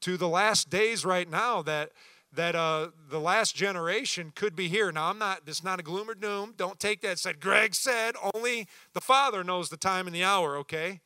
to 0.00 0.16
the 0.16 0.28
last 0.28 0.70
days 0.70 1.04
right 1.04 1.28
now 1.28 1.62
that 1.62 1.90
that 2.34 2.54
uh, 2.54 2.88
the 3.10 3.20
last 3.20 3.54
generation 3.54 4.32
could 4.34 4.56
be 4.56 4.66
here. 4.68 4.90
Now, 4.90 5.10
I'm 5.10 5.18
not, 5.18 5.44
this 5.44 5.58
is 5.58 5.64
not 5.64 5.78
a 5.78 5.82
gloom 5.82 6.08
or 6.08 6.14
doom. 6.14 6.54
Don't 6.56 6.80
take 6.80 7.02
that. 7.02 7.18
Said 7.18 7.40
Greg 7.40 7.74
said, 7.74 8.14
only 8.34 8.66
the 8.94 9.02
Father 9.02 9.44
knows 9.44 9.68
the 9.68 9.76
time 9.76 10.06
and 10.06 10.16
the 10.16 10.24
hour, 10.24 10.56
okay? 10.56 11.02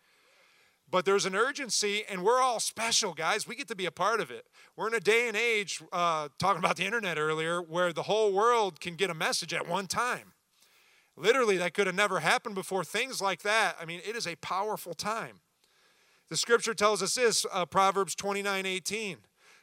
But 0.88 1.04
there's 1.04 1.26
an 1.26 1.34
urgency, 1.34 2.04
and 2.08 2.22
we're 2.22 2.40
all 2.40 2.60
special, 2.60 3.12
guys. 3.12 3.48
We 3.48 3.56
get 3.56 3.66
to 3.68 3.74
be 3.74 3.86
a 3.86 3.90
part 3.90 4.20
of 4.20 4.30
it. 4.30 4.46
We're 4.76 4.86
in 4.86 4.94
a 4.94 5.00
day 5.00 5.26
and 5.26 5.36
age, 5.36 5.82
uh, 5.92 6.28
talking 6.38 6.60
about 6.60 6.76
the 6.76 6.84
internet 6.84 7.18
earlier, 7.18 7.60
where 7.60 7.92
the 7.92 8.04
whole 8.04 8.32
world 8.32 8.80
can 8.80 8.94
get 8.94 9.10
a 9.10 9.14
message 9.14 9.52
at 9.52 9.66
one 9.66 9.88
time. 9.88 10.32
Literally, 11.16 11.57
that 11.57 11.74
could 11.74 11.87
have 11.87 11.96
never 11.96 12.20
happened 12.20 12.55
before. 12.55 12.85
Things 12.85 13.20
like 13.22 13.42
that. 13.42 13.76
I 13.81 13.85
mean, 13.85 14.00
it 14.07 14.16
is 14.16 14.26
a 14.26 14.37
powerful 14.37 14.94
time. 14.94 15.40
The 16.29 16.37
scripture 16.37 16.74
tells 16.74 17.02
us 17.02 17.14
this 17.14 17.46
uh, 17.52 17.64
Proverbs 17.66 18.14
29 18.14 18.66
18, 18.66 19.18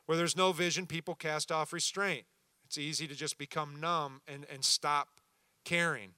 where 0.06 0.18
there's 0.18 0.36
no 0.36 0.52
vision, 0.52 0.86
people 0.88 1.14
cast 1.14 1.52
off 1.52 1.74
restraint. 1.74 2.26
It's 2.66 2.78
easy 2.78 3.08
to 3.08 3.16
just 3.16 3.38
become 3.38 3.80
numb 3.80 4.22
and, 4.28 4.46
and 4.52 4.66
stop 4.66 5.20
caring. 5.64 6.14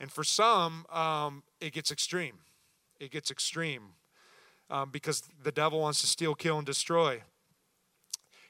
And 0.00 0.10
for 0.10 0.24
some, 0.24 0.86
um, 0.90 1.42
it 1.60 1.72
gets 1.72 1.90
extreme. 1.90 2.38
It 3.00 3.10
gets 3.10 3.30
extreme 3.30 3.94
um, 4.70 4.90
because 4.90 5.22
the 5.42 5.52
devil 5.52 5.80
wants 5.80 6.00
to 6.00 6.06
steal, 6.06 6.34
kill, 6.34 6.58
and 6.58 6.66
destroy. 6.66 7.22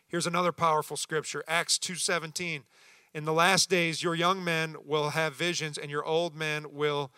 Here's 0.06 0.26
another 0.26 0.52
powerful 0.52 0.96
scripture 0.96 1.44
Acts 1.48 1.78
2:17. 1.78 2.62
In 3.14 3.24
the 3.24 3.32
last 3.32 3.70
days, 3.70 4.02
your 4.02 4.14
young 4.14 4.44
men 4.44 4.76
will 4.84 5.10
have 5.10 5.34
visions, 5.34 5.78
and 5.78 5.90
your 5.90 6.04
old 6.04 6.34
men 6.34 6.72
will 6.72 7.10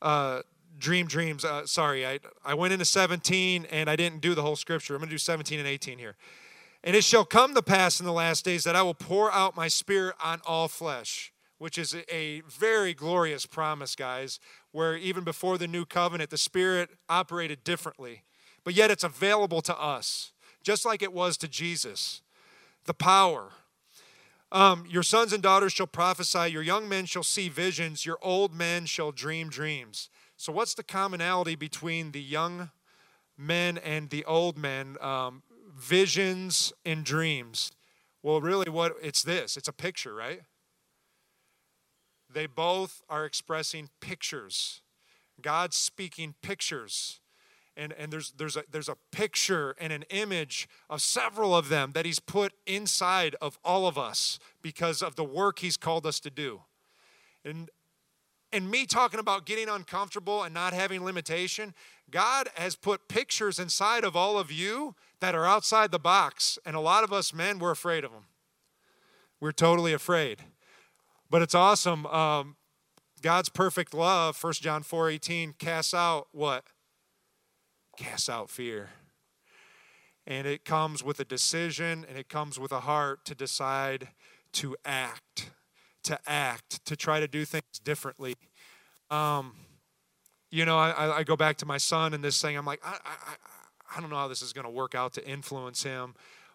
uh, 0.00 0.42
dream 0.78 1.06
dreams. 1.06 1.44
Uh, 1.44 1.66
sorry, 1.66 2.06
I, 2.06 2.20
I 2.44 2.54
went 2.54 2.72
into 2.72 2.84
17 2.84 3.66
and 3.70 3.88
I 3.88 3.96
didn't 3.96 4.20
do 4.20 4.34
the 4.34 4.42
whole 4.42 4.56
scripture. 4.56 4.94
I'm 4.94 5.00
going 5.00 5.08
to 5.08 5.14
do 5.14 5.18
17 5.18 5.58
and 5.58 5.68
18 5.68 5.98
here. 5.98 6.16
And 6.82 6.94
it 6.94 7.04
shall 7.04 7.24
come 7.24 7.54
to 7.54 7.62
pass 7.62 7.98
in 7.98 8.06
the 8.06 8.12
last 8.12 8.44
days 8.44 8.64
that 8.64 8.76
I 8.76 8.82
will 8.82 8.94
pour 8.94 9.32
out 9.32 9.56
my 9.56 9.68
spirit 9.68 10.16
on 10.22 10.40
all 10.46 10.68
flesh, 10.68 11.32
which 11.58 11.78
is 11.78 11.96
a 12.10 12.42
very 12.42 12.92
glorious 12.92 13.46
promise, 13.46 13.96
guys, 13.96 14.38
where 14.70 14.96
even 14.96 15.24
before 15.24 15.56
the 15.56 15.66
new 15.66 15.86
covenant, 15.86 16.30
the 16.30 16.36
spirit 16.36 16.90
operated 17.08 17.64
differently. 17.64 18.24
But 18.64 18.74
yet 18.74 18.90
it's 18.90 19.04
available 19.04 19.62
to 19.62 19.78
us, 19.78 20.32
just 20.62 20.84
like 20.84 21.02
it 21.02 21.12
was 21.12 21.38
to 21.38 21.48
Jesus. 21.48 22.20
The 22.84 22.94
power. 22.94 23.52
Um, 24.54 24.84
your 24.88 25.02
sons 25.02 25.32
and 25.32 25.42
daughters 25.42 25.72
shall 25.72 25.88
prophesy, 25.88 26.52
your 26.52 26.62
young 26.62 26.88
men 26.88 27.06
shall 27.06 27.24
see 27.24 27.48
visions, 27.48 28.06
your 28.06 28.18
old 28.22 28.54
men 28.54 28.86
shall 28.86 29.10
dream 29.10 29.48
dreams. 29.48 30.08
So, 30.36 30.52
what's 30.52 30.74
the 30.74 30.84
commonality 30.84 31.56
between 31.56 32.12
the 32.12 32.22
young 32.22 32.70
men 33.36 33.78
and 33.78 34.10
the 34.10 34.24
old 34.24 34.56
men? 34.56 34.96
Um, 35.00 35.42
visions 35.76 36.72
and 36.84 37.04
dreams. 37.04 37.72
Well, 38.22 38.40
really, 38.40 38.70
what 38.70 38.94
it's 39.02 39.24
this 39.24 39.56
it's 39.56 39.66
a 39.66 39.72
picture, 39.72 40.14
right? 40.14 40.42
They 42.32 42.46
both 42.46 43.02
are 43.08 43.24
expressing 43.24 43.90
pictures. 44.00 44.82
God's 45.42 45.76
speaking 45.76 46.36
pictures. 46.42 47.18
And, 47.76 47.92
and 47.94 48.12
there's, 48.12 48.32
there's, 48.36 48.56
a, 48.56 48.64
there's 48.70 48.88
a 48.88 48.96
picture 49.10 49.74
and 49.80 49.92
an 49.92 50.04
image 50.10 50.68
of 50.88 51.02
several 51.02 51.56
of 51.56 51.68
them 51.68 51.92
that 51.92 52.06
He's 52.06 52.20
put 52.20 52.52
inside 52.66 53.34
of 53.40 53.58
all 53.64 53.86
of 53.86 53.98
us 53.98 54.38
because 54.62 55.02
of 55.02 55.16
the 55.16 55.24
work 55.24 55.58
He's 55.58 55.76
called 55.76 56.06
us 56.06 56.20
to 56.20 56.30
do. 56.30 56.62
And 57.44 57.68
and 58.54 58.70
me 58.70 58.86
talking 58.86 59.18
about 59.18 59.46
getting 59.46 59.68
uncomfortable 59.68 60.44
and 60.44 60.54
not 60.54 60.72
having 60.72 61.04
limitation, 61.04 61.74
God 62.08 62.48
has 62.54 62.76
put 62.76 63.08
pictures 63.08 63.58
inside 63.58 64.04
of 64.04 64.14
all 64.14 64.38
of 64.38 64.52
you 64.52 64.94
that 65.18 65.34
are 65.34 65.44
outside 65.44 65.90
the 65.90 65.98
box. 65.98 66.56
And 66.64 66.76
a 66.76 66.80
lot 66.80 67.02
of 67.02 67.12
us 67.12 67.34
men, 67.34 67.58
we're 67.58 67.72
afraid 67.72 68.04
of 68.04 68.12
them. 68.12 68.26
We're 69.40 69.50
totally 69.50 69.92
afraid. 69.92 70.42
But 71.28 71.42
it's 71.42 71.54
awesome. 71.54 72.06
Um, 72.06 72.54
God's 73.22 73.48
perfect 73.48 73.92
love, 73.92 74.40
1 74.40 74.52
John 74.54 74.84
4 74.84 75.10
18, 75.10 75.54
casts 75.58 75.92
out 75.92 76.28
what? 76.30 76.64
Casts 77.96 78.28
out 78.28 78.50
fear. 78.50 78.90
And 80.26 80.46
it 80.46 80.64
comes 80.64 81.04
with 81.04 81.20
a 81.20 81.24
decision 81.24 82.06
and 82.08 82.18
it 82.18 82.28
comes 82.28 82.58
with 82.58 82.72
a 82.72 82.80
heart 82.80 83.24
to 83.26 83.34
decide 83.34 84.08
to 84.52 84.76
act 84.84 85.50
to 86.04 86.18
act, 86.26 86.84
to 86.86 86.96
try 86.96 87.20
to 87.20 87.26
do 87.26 87.44
things 87.44 87.80
differently. 87.82 88.36
Um, 89.10 89.54
you 90.50 90.64
know, 90.64 90.78
I, 90.78 91.18
I 91.18 91.24
go 91.24 91.36
back 91.36 91.56
to 91.58 91.66
my 91.66 91.78
son 91.78 92.14
and 92.14 92.22
this 92.22 92.40
thing. 92.40 92.56
I'm 92.56 92.64
like, 92.64 92.80
I, 92.84 92.98
I, 93.04 93.96
I 93.96 94.00
don't 94.00 94.10
know 94.10 94.16
how 94.16 94.28
this 94.28 94.42
is 94.42 94.52
going 94.52 94.66
to 94.66 94.70
work 94.70 94.94
out 94.94 95.12
to 95.14 95.28
influence 95.28 95.82
him 95.82 96.14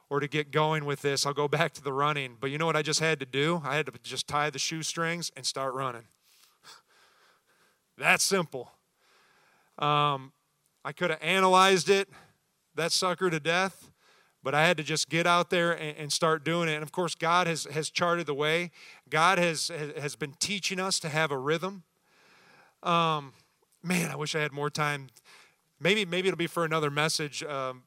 or 0.09 0.19
to 0.19 0.27
get 0.27 0.51
going 0.51 0.85
with 0.85 1.01
this. 1.01 1.25
I'll 1.25 1.33
go 1.33 1.47
back 1.49 1.73
to 1.73 1.83
the 1.83 1.91
running. 1.91 2.37
But 2.39 2.51
you 2.51 2.57
know 2.57 2.65
what 2.65 2.77
I 2.77 2.81
just 2.81 3.01
had 3.01 3.19
to 3.19 3.25
do? 3.25 3.61
I 3.65 3.75
had 3.75 3.87
to 3.87 3.93
just 4.01 4.27
tie 4.27 4.49
the 4.49 4.59
shoestrings 4.59 5.31
and 5.35 5.45
start 5.45 5.73
running. 5.73 6.05
That's 7.97 8.23
simple. 8.23 8.71
Um, 9.77 10.31
I 10.83 10.91
could 10.91 11.09
have 11.09 11.21
analyzed 11.21 11.89
it, 11.89 12.09
that 12.75 12.91
sucker 12.91 13.29
to 13.29 13.39
death, 13.39 13.91
but 14.41 14.55
I 14.55 14.65
had 14.65 14.77
to 14.77 14.83
just 14.83 15.09
get 15.09 15.27
out 15.27 15.49
there 15.49 15.73
and, 15.73 15.97
and, 15.97 16.13
start 16.13 16.45
doing 16.45 16.69
it. 16.69 16.75
And 16.75 16.83
of 16.83 16.91
course, 16.91 17.15
God 17.15 17.47
has, 17.47 17.65
has 17.65 17.89
charted 17.89 18.25
the 18.25 18.33
way. 18.33 18.71
God 19.09 19.37
has, 19.37 19.69
has 19.97 20.15
been 20.15 20.33
teaching 20.39 20.79
us 20.79 20.99
to 21.01 21.09
have 21.09 21.31
a 21.31 21.37
rhythm. 21.37 21.83
Um, 22.81 23.33
man, 23.83 24.09
I 24.09 24.15
wish 24.15 24.35
I 24.35 24.39
had 24.39 24.53
more 24.53 24.69
time. 24.69 25.07
Maybe, 25.79 26.05
maybe 26.05 26.29
it'll 26.29 26.37
be 26.37 26.47
for 26.47 26.63
another 26.63 26.89
message. 26.89 27.43
Um, 27.43 27.83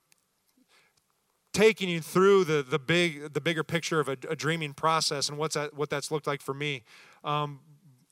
taking 1.52 1.88
you 1.88 2.00
through 2.00 2.44
the, 2.44 2.62
the 2.62 2.78
big 2.78 3.32
the 3.34 3.40
bigger 3.40 3.62
picture 3.62 4.00
of 4.00 4.08
a, 4.08 4.16
a 4.28 4.36
dreaming 4.36 4.72
process 4.72 5.28
and 5.28 5.36
what's 5.36 5.54
that, 5.54 5.74
what 5.74 5.90
that's 5.90 6.10
looked 6.10 6.26
like 6.26 6.40
for 6.40 6.54
me. 6.54 6.82
Um, 7.24 7.60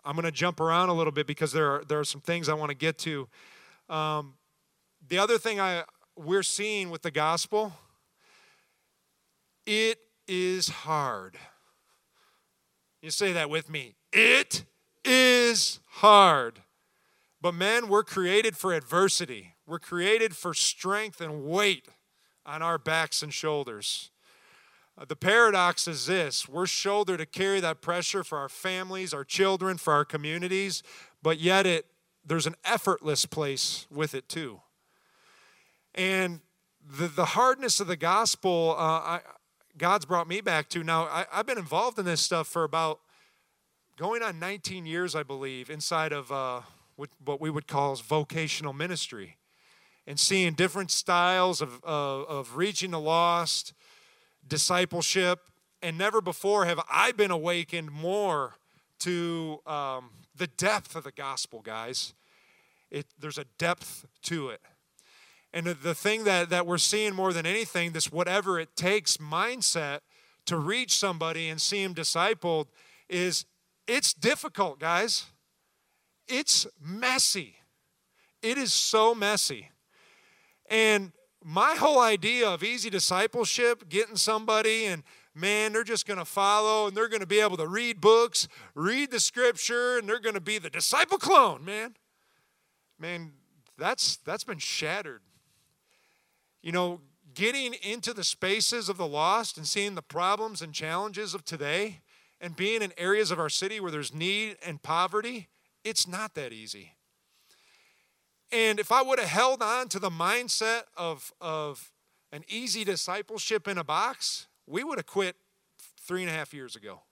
I'm 0.04 0.14
going 0.14 0.24
to 0.24 0.32
jump 0.32 0.60
around 0.60 0.88
a 0.88 0.94
little 0.94 1.12
bit 1.12 1.26
because 1.26 1.52
there 1.52 1.70
are 1.70 1.84
there 1.84 1.98
are 1.98 2.04
some 2.04 2.20
things 2.20 2.48
I 2.48 2.54
want 2.54 2.70
to 2.70 2.76
get 2.76 2.98
to. 2.98 3.28
Um, 3.88 4.34
the 5.10 5.18
other 5.18 5.36
thing 5.36 5.60
I 5.60 5.84
we're 6.16 6.42
seeing 6.42 6.88
with 6.88 7.02
the 7.02 7.10
gospel, 7.10 7.72
it 9.66 9.98
is 10.26 10.68
hard. 10.68 11.36
You 13.02 13.10
say 13.10 13.32
that 13.32 13.50
with 13.50 13.68
me. 13.68 13.96
It 14.12 14.64
is 15.04 15.80
hard. 15.86 16.60
But 17.40 17.54
men, 17.54 17.88
we're 17.88 18.04
created 18.04 18.56
for 18.56 18.72
adversity. 18.72 19.54
We're 19.66 19.78
created 19.78 20.36
for 20.36 20.52
strength 20.52 21.20
and 21.20 21.44
weight 21.44 21.88
on 22.44 22.62
our 22.62 22.78
backs 22.78 23.22
and 23.22 23.32
shoulders. 23.32 24.10
Uh, 24.98 25.06
the 25.06 25.16
paradox 25.16 25.88
is 25.88 26.06
this 26.06 26.48
we're 26.48 26.66
shoulder 26.66 27.16
to 27.16 27.26
carry 27.26 27.60
that 27.60 27.80
pressure 27.80 28.22
for 28.22 28.38
our 28.38 28.48
families, 28.48 29.14
our 29.14 29.24
children, 29.24 29.78
for 29.78 29.92
our 29.92 30.04
communities, 30.04 30.82
but 31.22 31.38
yet 31.38 31.66
it 31.66 31.86
there's 32.24 32.46
an 32.46 32.56
effortless 32.64 33.24
place 33.24 33.86
with 33.90 34.14
it 34.14 34.28
too. 34.28 34.60
And 35.94 36.40
the, 36.98 37.08
the 37.08 37.24
hardness 37.24 37.80
of 37.80 37.86
the 37.86 37.96
gospel, 37.96 38.74
uh, 38.78 38.82
I, 38.82 39.20
God's 39.76 40.04
brought 40.04 40.28
me 40.28 40.40
back 40.40 40.68
to. 40.70 40.82
Now, 40.82 41.04
I, 41.04 41.26
I've 41.32 41.46
been 41.46 41.58
involved 41.58 41.98
in 41.98 42.04
this 42.04 42.20
stuff 42.20 42.46
for 42.46 42.64
about 42.64 43.00
going 43.96 44.22
on 44.22 44.38
19 44.38 44.86
years, 44.86 45.14
I 45.14 45.22
believe, 45.22 45.70
inside 45.70 46.12
of 46.12 46.30
uh, 46.32 46.60
what 47.24 47.40
we 47.40 47.50
would 47.50 47.66
call 47.66 47.94
vocational 47.96 48.72
ministry 48.72 49.36
and 50.06 50.18
seeing 50.18 50.54
different 50.54 50.90
styles 50.90 51.60
of, 51.60 51.82
of, 51.84 52.26
of 52.28 52.56
reaching 52.56 52.90
the 52.90 53.00
lost, 53.00 53.72
discipleship, 54.46 55.38
and 55.82 55.96
never 55.96 56.20
before 56.20 56.66
have 56.66 56.80
I 56.90 57.12
been 57.12 57.30
awakened 57.30 57.90
more 57.90 58.54
to 59.00 59.60
um, 59.66 60.10
the 60.36 60.46
depth 60.46 60.96
of 60.96 61.04
the 61.04 61.12
gospel, 61.12 61.60
guys. 61.60 62.12
It, 62.90 63.06
there's 63.18 63.38
a 63.38 63.44
depth 63.56 64.06
to 64.22 64.48
it. 64.48 64.60
And 65.52 65.66
the 65.66 65.94
thing 65.94 66.24
that, 66.24 66.50
that 66.50 66.66
we're 66.66 66.78
seeing 66.78 67.14
more 67.14 67.32
than 67.32 67.44
anything, 67.44 67.90
this 67.90 68.12
whatever 68.12 68.60
it 68.60 68.76
takes 68.76 69.16
mindset 69.16 70.00
to 70.46 70.56
reach 70.56 70.96
somebody 70.96 71.48
and 71.48 71.60
see 71.60 71.82
him 71.82 71.94
discipled, 71.94 72.66
is 73.08 73.44
it's 73.88 74.14
difficult, 74.14 74.78
guys. 74.78 75.26
It's 76.28 76.66
messy. 76.80 77.56
It 78.42 78.58
is 78.58 78.72
so 78.72 79.14
messy. 79.14 79.70
And 80.68 81.12
my 81.44 81.74
whole 81.74 82.00
idea 82.00 82.48
of 82.48 82.62
easy 82.62 82.90
discipleship, 82.90 83.88
getting 83.88 84.16
somebody 84.16 84.84
and 84.84 85.02
man, 85.34 85.72
they're 85.72 85.84
just 85.84 86.06
going 86.06 86.18
to 86.18 86.24
follow 86.24 86.86
and 86.86 86.96
they're 86.96 87.08
going 87.08 87.20
to 87.20 87.26
be 87.26 87.40
able 87.40 87.56
to 87.56 87.66
read 87.66 88.00
books, 88.00 88.46
read 88.74 89.10
the 89.10 89.20
scripture, 89.20 89.98
and 89.98 90.08
they're 90.08 90.20
going 90.20 90.34
to 90.34 90.40
be 90.40 90.58
the 90.58 90.70
disciple 90.70 91.18
clone, 91.18 91.64
man. 91.64 91.96
Man, 92.98 93.32
that's 93.78 94.18
that's 94.18 94.44
been 94.44 94.58
shattered. 94.58 95.22
You 96.62 96.72
know, 96.72 97.00
getting 97.34 97.74
into 97.74 98.12
the 98.12 98.24
spaces 98.24 98.88
of 98.88 98.96
the 98.96 99.06
lost 99.06 99.56
and 99.56 99.66
seeing 99.66 99.94
the 99.94 100.02
problems 100.02 100.62
and 100.62 100.72
challenges 100.72 101.34
of 101.34 101.44
today 101.44 102.00
and 102.40 102.56
being 102.56 102.82
in 102.82 102.92
areas 102.96 103.30
of 103.30 103.38
our 103.38 103.48
city 103.48 103.80
where 103.80 103.90
there's 103.90 104.14
need 104.14 104.56
and 104.64 104.82
poverty, 104.82 105.48
it's 105.84 106.06
not 106.06 106.34
that 106.34 106.52
easy. 106.52 106.94
And 108.52 108.80
if 108.80 108.90
I 108.90 109.02
would 109.02 109.18
have 109.18 109.28
held 109.28 109.62
on 109.62 109.88
to 109.88 109.98
the 109.98 110.10
mindset 110.10 110.82
of, 110.96 111.32
of 111.40 111.92
an 112.32 112.44
easy 112.48 112.84
discipleship 112.84 113.68
in 113.68 113.78
a 113.78 113.84
box, 113.84 114.48
we 114.66 114.82
would 114.82 114.98
have 114.98 115.06
quit 115.06 115.36
three 116.00 116.22
and 116.22 116.30
a 116.30 116.34
half 116.34 116.52
years 116.52 116.74
ago. 116.74 117.02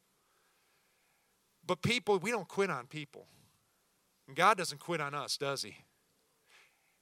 But 1.67 1.83
people, 1.83 2.19
we 2.19 2.31
don't 2.31 2.49
quit 2.49 2.71
on 2.71 2.87
people. 2.87 3.27
And 4.27 4.37
God 4.37 4.57
doesn't 4.59 4.81
quit 4.81 5.01
on 5.01 5.15
us, 5.15 5.37
does 5.37 5.63
He? 5.63 5.77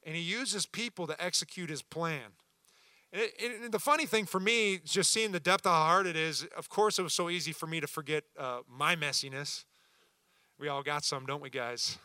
And 0.06 0.16
He 0.16 0.22
uses 0.22 0.64
people 0.64 1.06
to 1.06 1.22
execute 1.22 1.68
His 1.68 1.82
plan. 1.82 2.32
And, 3.12 3.22
it, 3.22 3.34
it, 3.38 3.72
the 3.72 3.78
funny 3.78 4.06
thing 4.06 4.24
for 4.24 4.40
me, 4.40 4.80
just 4.84 5.10
seeing 5.10 5.32
the 5.32 5.40
depth 5.40 5.66
of 5.66 5.72
how 5.72 5.84
hard 5.84 6.06
it 6.06 6.16
is, 6.16 6.46
of 6.56 6.70
course, 6.70 6.98
it 6.98 7.02
was 7.02 7.12
so 7.12 7.28
easy 7.28 7.52
for 7.52 7.66
me 7.66 7.80
to 7.80 7.86
forget 7.86 8.24
uh, 8.38 8.60
my 8.66 8.96
messiness. 8.96 9.64
We 10.58 10.68
all 10.68 10.82
got 10.82 11.04
some, 11.04 11.26
don't 11.26 11.42
we, 11.42 11.50
guys? 11.50 11.98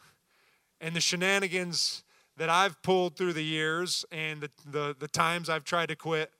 And 0.81 0.93
the 0.95 0.99
shenanigans 0.99 2.03
that 2.37 2.49
I've 2.49 2.81
pulled 2.81 3.15
through 3.15 3.33
the 3.33 3.43
years 3.43 4.03
and 4.11 4.41
the, 4.41 4.49
the, 4.69 4.95
the 4.99 5.07
times 5.07 5.49
I've 5.49 5.63
tried 5.63 5.89
to 5.89 5.95
quit. 5.95 6.31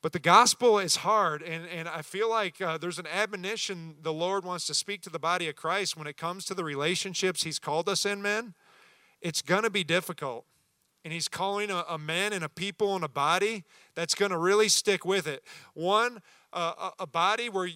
But 0.00 0.12
the 0.12 0.18
gospel 0.20 0.78
is 0.78 0.96
hard, 0.96 1.42
and, 1.42 1.66
and 1.66 1.88
I 1.88 2.02
feel 2.02 2.30
like 2.30 2.60
uh, 2.60 2.78
there's 2.78 3.00
an 3.00 3.06
admonition 3.06 3.96
the 4.00 4.12
Lord 4.12 4.44
wants 4.44 4.66
to 4.68 4.74
speak 4.74 5.02
to 5.02 5.10
the 5.10 5.18
body 5.18 5.48
of 5.48 5.56
Christ 5.56 5.96
when 5.96 6.06
it 6.06 6.16
comes 6.16 6.44
to 6.46 6.54
the 6.54 6.62
relationships 6.62 7.42
He's 7.42 7.58
called 7.58 7.88
us 7.88 8.06
in, 8.06 8.22
men. 8.22 8.54
It's 9.20 9.42
going 9.42 9.62
to 9.62 9.70
be 9.70 9.84
difficult. 9.84 10.44
And 11.04 11.12
He's 11.12 11.28
calling 11.28 11.70
a, 11.70 11.84
a 11.88 11.98
man 11.98 12.32
and 12.32 12.44
a 12.44 12.48
people 12.48 12.94
and 12.94 13.04
a 13.04 13.08
body 13.08 13.64
that's 13.94 14.14
going 14.14 14.30
to 14.30 14.38
really 14.38 14.68
stick 14.68 15.04
with 15.04 15.26
it. 15.26 15.42
One, 15.74 16.20
uh, 16.52 16.90
a, 16.98 17.02
a 17.02 17.06
body 17.06 17.48
where 17.48 17.68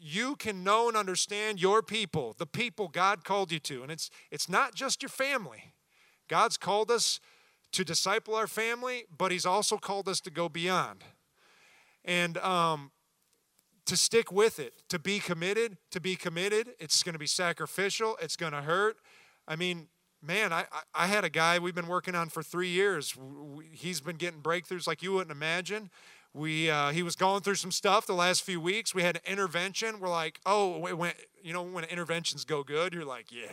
you 0.00 0.36
can 0.36 0.62
know 0.62 0.88
and 0.88 0.96
understand 0.96 1.60
your 1.60 1.82
people, 1.82 2.34
the 2.38 2.46
people 2.46 2.88
God 2.88 3.24
called 3.24 3.50
you 3.50 3.58
to. 3.60 3.82
And 3.82 3.90
it's, 3.90 4.10
it's 4.30 4.48
not 4.48 4.74
just 4.74 5.02
your 5.02 5.08
family, 5.08 5.72
God's 6.28 6.56
called 6.56 6.90
us 6.90 7.20
to 7.72 7.84
disciple 7.84 8.34
our 8.34 8.46
family, 8.46 9.04
but 9.16 9.32
He's 9.32 9.46
also 9.46 9.76
called 9.76 10.08
us 10.08 10.20
to 10.22 10.30
go 10.30 10.48
beyond. 10.48 11.04
And 12.04 12.38
um, 12.38 12.92
to 13.84 13.96
stick 13.96 14.30
with 14.30 14.58
it, 14.58 14.82
to 14.88 14.98
be 14.98 15.18
committed, 15.18 15.78
to 15.90 16.00
be 16.00 16.14
committed. 16.14 16.68
It's 16.78 17.02
going 17.02 17.14
to 17.14 17.18
be 17.18 17.26
sacrificial, 17.26 18.16
it's 18.22 18.36
going 18.36 18.52
to 18.52 18.62
hurt. 18.62 18.96
I 19.46 19.56
mean, 19.56 19.88
man, 20.22 20.52
I, 20.52 20.66
I 20.94 21.06
had 21.06 21.24
a 21.24 21.30
guy 21.30 21.58
we've 21.58 21.74
been 21.74 21.88
working 21.88 22.14
on 22.14 22.28
for 22.28 22.42
three 22.42 22.68
years. 22.68 23.16
He's 23.70 24.00
been 24.00 24.16
getting 24.16 24.40
breakthroughs 24.40 24.86
like 24.86 25.02
you 25.02 25.12
wouldn't 25.12 25.30
imagine. 25.30 25.90
We, 26.34 26.70
uh, 26.70 26.90
he 26.90 27.02
was 27.02 27.16
going 27.16 27.42
through 27.42 27.56
some 27.56 27.72
stuff 27.72 28.06
the 28.06 28.14
last 28.14 28.42
few 28.42 28.60
weeks. 28.60 28.94
We 28.94 29.02
had 29.02 29.16
an 29.16 29.22
intervention. 29.26 29.98
We're 29.98 30.10
like, 30.10 30.40
oh, 30.44 30.78
when, 30.94 31.12
you 31.42 31.52
know, 31.52 31.62
when 31.62 31.84
interventions 31.84 32.44
go 32.44 32.62
good, 32.62 32.92
you're 32.92 33.04
like, 33.04 33.32
yeah, 33.32 33.50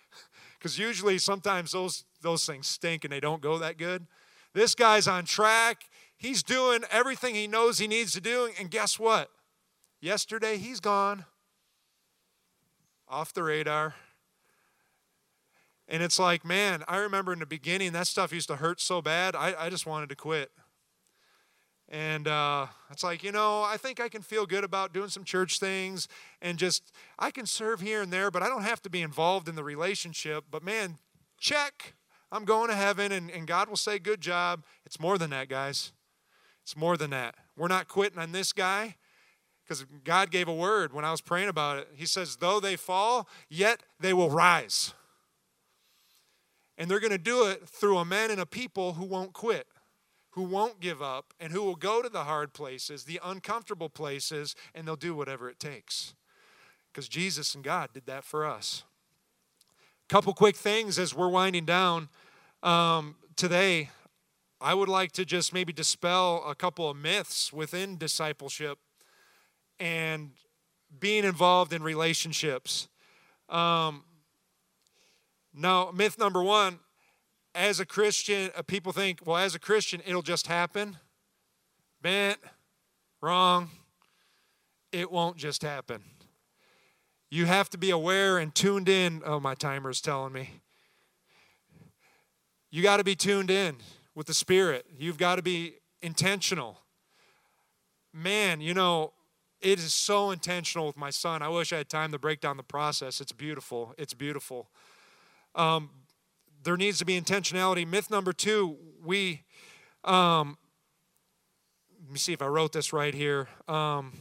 because 0.58 0.78
usually 0.78 1.18
sometimes 1.18 1.72
those 1.72 2.04
those 2.20 2.46
things 2.46 2.68
stink 2.68 3.04
and 3.04 3.12
they 3.12 3.20
don't 3.20 3.42
go 3.42 3.58
that 3.58 3.76
good. 3.76 4.06
This 4.54 4.74
guy's 4.74 5.08
on 5.08 5.24
track. 5.24 5.84
He's 6.16 6.42
doing 6.42 6.84
everything 6.90 7.34
he 7.34 7.48
knows 7.48 7.78
he 7.78 7.88
needs 7.88 8.12
to 8.12 8.20
do, 8.20 8.48
and 8.58 8.70
guess 8.70 8.98
what? 8.98 9.28
Yesterday 10.00 10.56
he's 10.56 10.78
gone 10.78 11.24
off 13.08 13.32
the 13.32 13.42
radar. 13.42 13.94
And 15.88 16.02
it's 16.02 16.18
like, 16.18 16.44
man, 16.44 16.84
I 16.88 16.98
remember 16.98 17.32
in 17.32 17.38
the 17.38 17.46
beginning 17.46 17.92
that 17.92 18.06
stuff 18.06 18.32
used 18.32 18.48
to 18.48 18.56
hurt 18.56 18.80
so 18.80 19.02
bad, 19.02 19.34
I, 19.34 19.54
I 19.58 19.70
just 19.70 19.86
wanted 19.86 20.08
to 20.08 20.16
quit. 20.16 20.50
And 21.88 22.26
uh, 22.26 22.68
it's 22.90 23.04
like, 23.04 23.22
you 23.22 23.32
know, 23.32 23.62
I 23.62 23.76
think 23.76 24.00
I 24.00 24.08
can 24.08 24.22
feel 24.22 24.46
good 24.46 24.64
about 24.64 24.94
doing 24.94 25.10
some 25.10 25.24
church 25.24 25.58
things 25.58 26.08
and 26.40 26.56
just, 26.58 26.90
I 27.18 27.30
can 27.30 27.44
serve 27.44 27.80
here 27.80 28.00
and 28.00 28.10
there, 28.10 28.30
but 28.30 28.42
I 28.42 28.48
don't 28.48 28.62
have 28.62 28.80
to 28.82 28.90
be 28.90 29.02
involved 29.02 29.46
in 29.46 29.56
the 29.56 29.64
relationship. 29.64 30.44
But 30.50 30.64
man, 30.64 30.98
check. 31.38 31.94
I'm 32.30 32.46
going 32.46 32.70
to 32.70 32.74
heaven 32.74 33.12
and, 33.12 33.30
and 33.30 33.46
God 33.46 33.68
will 33.68 33.76
say, 33.76 33.98
good 33.98 34.22
job. 34.22 34.64
It's 34.86 34.98
more 34.98 35.18
than 35.18 35.28
that, 35.30 35.50
guys. 35.50 35.92
It's 36.62 36.76
more 36.76 36.96
than 36.96 37.10
that. 37.10 37.34
We're 37.58 37.68
not 37.68 37.88
quitting 37.88 38.18
on 38.18 38.32
this 38.32 38.54
guy 38.54 38.96
because 39.62 39.84
God 40.02 40.30
gave 40.30 40.48
a 40.48 40.54
word 40.54 40.94
when 40.94 41.04
I 41.04 41.10
was 41.10 41.20
praying 41.20 41.50
about 41.50 41.76
it. 41.76 41.88
He 41.94 42.06
says, 42.06 42.36
though 42.36 42.58
they 42.58 42.76
fall, 42.76 43.28
yet 43.50 43.82
they 44.00 44.14
will 44.14 44.30
rise. 44.30 44.94
And 46.82 46.90
they're 46.90 46.98
going 46.98 47.12
to 47.12 47.18
do 47.18 47.46
it 47.46 47.68
through 47.68 47.98
a 47.98 48.04
man 48.04 48.32
and 48.32 48.40
a 48.40 48.46
people 48.46 48.94
who 48.94 49.04
won't 49.04 49.32
quit 49.32 49.68
who 50.32 50.42
won't 50.42 50.80
give 50.80 51.02
up 51.02 51.34
and 51.38 51.52
who 51.52 51.62
will 51.62 51.76
go 51.76 52.02
to 52.02 52.08
the 52.08 52.24
hard 52.24 52.52
places, 52.54 53.04
the 53.04 53.20
uncomfortable 53.22 53.90
places, 53.90 54.54
and 54.74 54.86
they'll 54.86 54.96
do 54.96 55.14
whatever 55.14 55.48
it 55.48 55.60
takes. 55.60 56.14
Because 56.90 57.08
Jesus 57.08 57.54
and 57.54 57.62
God 57.62 57.90
did 57.92 58.06
that 58.06 58.24
for 58.24 58.46
us. 58.46 58.84
couple 60.08 60.32
quick 60.34 60.56
things 60.56 60.98
as 60.98 61.14
we're 61.14 61.28
winding 61.28 61.64
down 61.64 62.08
um, 62.62 63.16
today. 63.36 63.90
I 64.60 64.74
would 64.74 64.88
like 64.88 65.12
to 65.12 65.24
just 65.24 65.52
maybe 65.52 65.72
dispel 65.72 66.42
a 66.46 66.54
couple 66.54 66.88
of 66.88 66.96
myths 66.96 67.52
within 67.52 67.98
discipleship 67.98 68.78
and 69.78 70.30
being 70.98 71.24
involved 71.24 71.72
in 71.72 71.82
relationships. 71.82 72.88
Um, 73.48 74.04
now, 75.54 75.90
myth 75.92 76.18
number 76.18 76.42
one 76.42 76.78
as 77.54 77.80
a 77.80 77.86
Christian, 77.86 78.50
uh, 78.56 78.62
people 78.62 78.92
think, 78.92 79.20
well, 79.24 79.36
as 79.36 79.54
a 79.54 79.58
Christian, 79.58 80.00
it'll 80.06 80.22
just 80.22 80.46
happen. 80.46 80.96
Bent, 82.00 82.38
wrong. 83.20 83.70
It 84.90 85.10
won't 85.10 85.36
just 85.36 85.62
happen. 85.62 86.02
You 87.30 87.46
have 87.46 87.70
to 87.70 87.78
be 87.78 87.90
aware 87.90 88.38
and 88.38 88.54
tuned 88.54 88.88
in. 88.88 89.22
Oh, 89.24 89.40
my 89.40 89.54
timer's 89.54 90.00
telling 90.00 90.32
me. 90.32 90.50
You 92.70 92.82
got 92.82 92.98
to 92.98 93.04
be 93.04 93.14
tuned 93.14 93.50
in 93.50 93.76
with 94.14 94.26
the 94.26 94.34
Spirit. 94.34 94.86
You've 94.98 95.18
got 95.18 95.36
to 95.36 95.42
be 95.42 95.76
intentional. 96.00 96.78
Man, 98.12 98.60
you 98.60 98.74
know, 98.74 99.12
it 99.60 99.78
is 99.78 99.94
so 99.94 100.30
intentional 100.30 100.86
with 100.86 100.96
my 100.96 101.10
son. 101.10 101.40
I 101.40 101.48
wish 101.48 101.72
I 101.72 101.78
had 101.78 101.88
time 101.88 102.12
to 102.12 102.18
break 102.18 102.40
down 102.40 102.56
the 102.56 102.62
process. 102.62 103.20
It's 103.20 103.32
beautiful. 103.32 103.94
It's 103.96 104.14
beautiful. 104.14 104.68
Um, 105.54 105.90
there 106.62 106.76
needs 106.76 106.98
to 106.98 107.04
be 107.04 107.20
intentionality. 107.20 107.86
Myth 107.86 108.10
number 108.10 108.32
two, 108.32 108.76
we, 109.04 109.42
um, 110.04 110.56
let 112.04 112.12
me 112.12 112.18
see 112.18 112.32
if 112.32 112.40
I 112.40 112.46
wrote 112.46 112.72
this 112.72 112.92
right 112.92 113.12
here. 113.12 113.48
Um, 113.68 114.12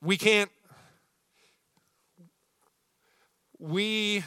we 0.00 0.16
can't, 0.16 0.50
we, 3.58 4.18
I'm 4.18 4.24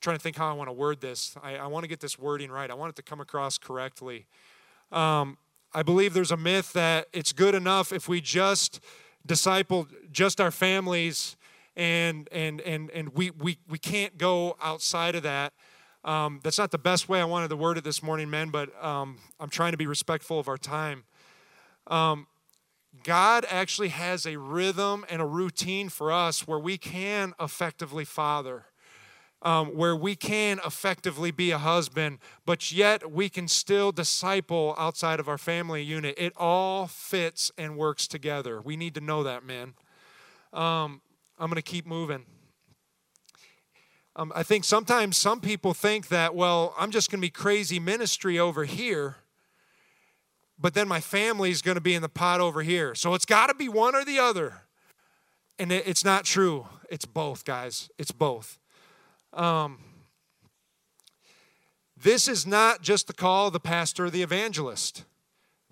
trying 0.00 0.16
to 0.16 0.22
think 0.22 0.36
how 0.36 0.48
I 0.48 0.52
want 0.52 0.68
to 0.68 0.72
word 0.72 1.00
this. 1.00 1.34
I, 1.42 1.56
I 1.56 1.66
want 1.66 1.84
to 1.84 1.88
get 1.88 2.00
this 2.00 2.18
wording 2.18 2.50
right. 2.50 2.70
I 2.70 2.74
want 2.74 2.90
it 2.90 2.96
to 2.96 3.02
come 3.02 3.20
across 3.20 3.58
correctly. 3.58 4.26
Um, 4.92 5.38
I 5.74 5.82
believe 5.82 6.12
there's 6.12 6.30
a 6.30 6.36
myth 6.36 6.72
that 6.74 7.08
it's 7.12 7.32
good 7.32 7.54
enough 7.54 7.92
if 7.92 8.08
we 8.08 8.20
just 8.20 8.78
disciple 9.26 9.86
just 10.10 10.40
our 10.40 10.50
families 10.50 11.36
and 11.76 12.28
and 12.32 12.60
and 12.60 12.90
and 12.90 13.10
we 13.10 13.30
we 13.30 13.58
we 13.68 13.78
can't 13.78 14.18
go 14.18 14.56
outside 14.62 15.14
of 15.14 15.22
that. 15.22 15.52
Um, 16.04 16.40
that's 16.42 16.58
not 16.58 16.72
the 16.72 16.78
best 16.78 17.08
way 17.08 17.20
I 17.20 17.24
wanted 17.24 17.48
to 17.48 17.56
word 17.56 17.78
it 17.78 17.84
this 17.84 18.02
morning, 18.02 18.28
men, 18.28 18.50
but 18.50 18.70
um, 18.84 19.18
I'm 19.38 19.48
trying 19.48 19.70
to 19.70 19.78
be 19.78 19.86
respectful 19.86 20.40
of 20.40 20.48
our 20.48 20.58
time. 20.58 21.04
Um, 21.86 22.26
God 23.04 23.46
actually 23.48 23.88
has 23.88 24.26
a 24.26 24.36
rhythm 24.36 25.04
and 25.08 25.22
a 25.22 25.24
routine 25.24 25.88
for 25.88 26.12
us 26.12 26.46
where 26.46 26.58
we 26.58 26.76
can 26.76 27.34
effectively 27.40 28.04
father, 28.04 28.66
um, 29.42 29.76
where 29.76 29.96
we 29.96 30.14
can 30.14 30.60
effectively 30.64 31.30
be 31.30 31.50
a 31.50 31.58
husband, 31.58 32.18
but 32.46 32.72
yet 32.72 33.10
we 33.10 33.28
can 33.28 33.48
still 33.48 33.92
disciple 33.92 34.74
outside 34.78 35.20
of 35.20 35.28
our 35.28 35.38
family 35.38 35.82
unit. 35.82 36.14
It 36.16 36.32
all 36.36 36.86
fits 36.86 37.50
and 37.58 37.76
works 37.76 38.06
together. 38.06 38.60
We 38.60 38.76
need 38.76 38.94
to 38.94 39.00
know 39.00 39.22
that, 39.24 39.44
man. 39.44 39.74
Um, 40.52 41.00
I'm 41.38 41.48
going 41.48 41.56
to 41.56 41.62
keep 41.62 41.86
moving. 41.86 42.24
Um, 44.14 44.30
I 44.34 44.42
think 44.42 44.64
sometimes 44.64 45.16
some 45.16 45.40
people 45.40 45.74
think 45.74 46.08
that, 46.08 46.34
well, 46.34 46.74
I'm 46.78 46.90
just 46.90 47.10
going 47.10 47.18
to 47.18 47.26
be 47.26 47.30
crazy 47.30 47.80
ministry 47.80 48.38
over 48.38 48.64
here, 48.64 49.16
but 50.58 50.74
then 50.74 50.86
my 50.86 51.00
family's 51.00 51.62
going 51.62 51.76
to 51.76 51.80
be 51.80 51.94
in 51.94 52.02
the 52.02 52.10
pot 52.10 52.40
over 52.40 52.62
here. 52.62 52.94
So 52.94 53.14
it's 53.14 53.24
got 53.24 53.48
to 53.48 53.54
be 53.54 53.68
one 53.68 53.94
or 53.94 54.04
the 54.04 54.18
other. 54.18 54.64
And 55.58 55.72
it, 55.72 55.86
it's 55.86 56.04
not 56.04 56.24
true. 56.24 56.66
It's 56.90 57.06
both, 57.06 57.44
guys. 57.44 57.88
It's 57.98 58.12
both. 58.12 58.58
Um, 59.32 59.78
this 61.96 62.26
is 62.28 62.46
not 62.46 62.82
just 62.82 63.06
the 63.06 63.12
call 63.12 63.46
of 63.46 63.52
the 63.52 63.60
pastor 63.60 64.06
or 64.06 64.10
the 64.10 64.22
evangelist. 64.22 65.04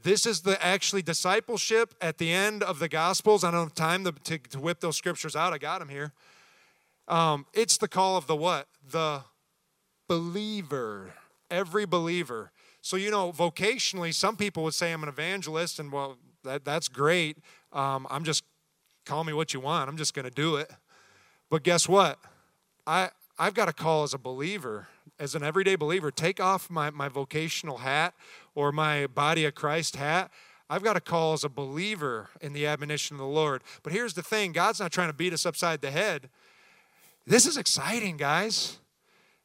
This 0.03 0.25
is 0.25 0.43
the 0.43 0.65
actually 0.65 1.03
discipleship 1.03 1.95
at 2.01 2.19
the 2.19 2.33
end 2.33 2.63
of 2.63 2.79
the 2.79 2.89
Gospels. 2.89 3.45
I 3.45 3.51
don't 3.51 3.65
have 3.65 3.75
time 3.75 4.05
to, 4.05 4.13
to, 4.13 4.39
to 4.39 4.61
whip 4.61 4.81
those 4.81 4.97
scriptures 4.97 5.37
out. 5.37 5.53
I 5.53 5.59
got 5.59 5.81
them 5.81 5.89
here. 5.89 6.13
Um, 7.09 7.45
it's 7.53 7.77
the 7.77 7.89
call 7.89 8.17
of 8.17 8.27
the 8.27 8.37
what? 8.37 8.69
The 8.89 9.25
believer. 10.09 11.13
Every 11.51 11.85
believer. 11.85 12.53
So, 12.81 12.97
you 12.97 13.11
know, 13.11 13.33
vocationally, 13.33 14.15
some 14.15 14.37
people 14.37 14.63
would 14.63 14.75
say 14.75 14.93
I'm 14.93 15.03
an 15.03 15.09
evangelist, 15.09 15.79
and 15.79 15.93
well, 15.93 16.17
that, 16.45 16.65
that's 16.65 16.89
great. 16.89 17.37
Um, 17.73 18.07
I'm 18.09 18.25
just, 18.25 18.45
call 19.05 19.25
me 19.25 19.33
what 19.33 19.53
you 19.53 19.61
want. 19.61 19.91
I'm 19.91 19.97
just 19.97 20.15
going 20.15 20.25
to 20.25 20.31
do 20.31 20.57
it. 20.57 20.71
But 21.51 21.63
guess 21.63 21.89
what? 21.89 22.19
I, 22.87 23.11
I've 23.41 23.55
got 23.55 23.71
a 23.71 23.73
call 23.73 24.03
as 24.03 24.13
a 24.13 24.19
believer, 24.19 24.89
as 25.19 25.35
an 25.35 25.43
everyday 25.43 25.75
believer. 25.75 26.11
Take 26.11 26.41
off 26.41 26.69
my, 26.69 26.91
my 26.91 27.09
vocational 27.09 27.79
hat 27.79 28.13
or 28.55 28.71
my 28.71 29.07
body 29.07 29.47
of 29.47 29.55
Christ 29.55 29.97
hat. 29.97 30.31
I've 30.69 30.83
got 30.83 30.95
a 30.95 31.01
call 31.01 31.33
as 31.33 31.43
a 31.43 31.49
believer 31.49 32.29
in 32.43 32.53
the 32.53 32.67
admonition 32.67 33.15
of 33.15 33.21
the 33.21 33.25
Lord. 33.25 33.63
But 33.83 33.95
here's 33.95 34.13
the 34.13 34.23
thing 34.23 34.53
God's 34.53 34.79
not 34.79 34.93
trying 34.93 35.09
to 35.09 35.15
beat 35.15 35.33
us 35.33 35.47
upside 35.47 35.81
the 35.81 35.91
head. 35.91 36.29
This 37.27 37.47
is 37.47 37.57
exciting, 37.57 38.19
guys. 38.19 38.79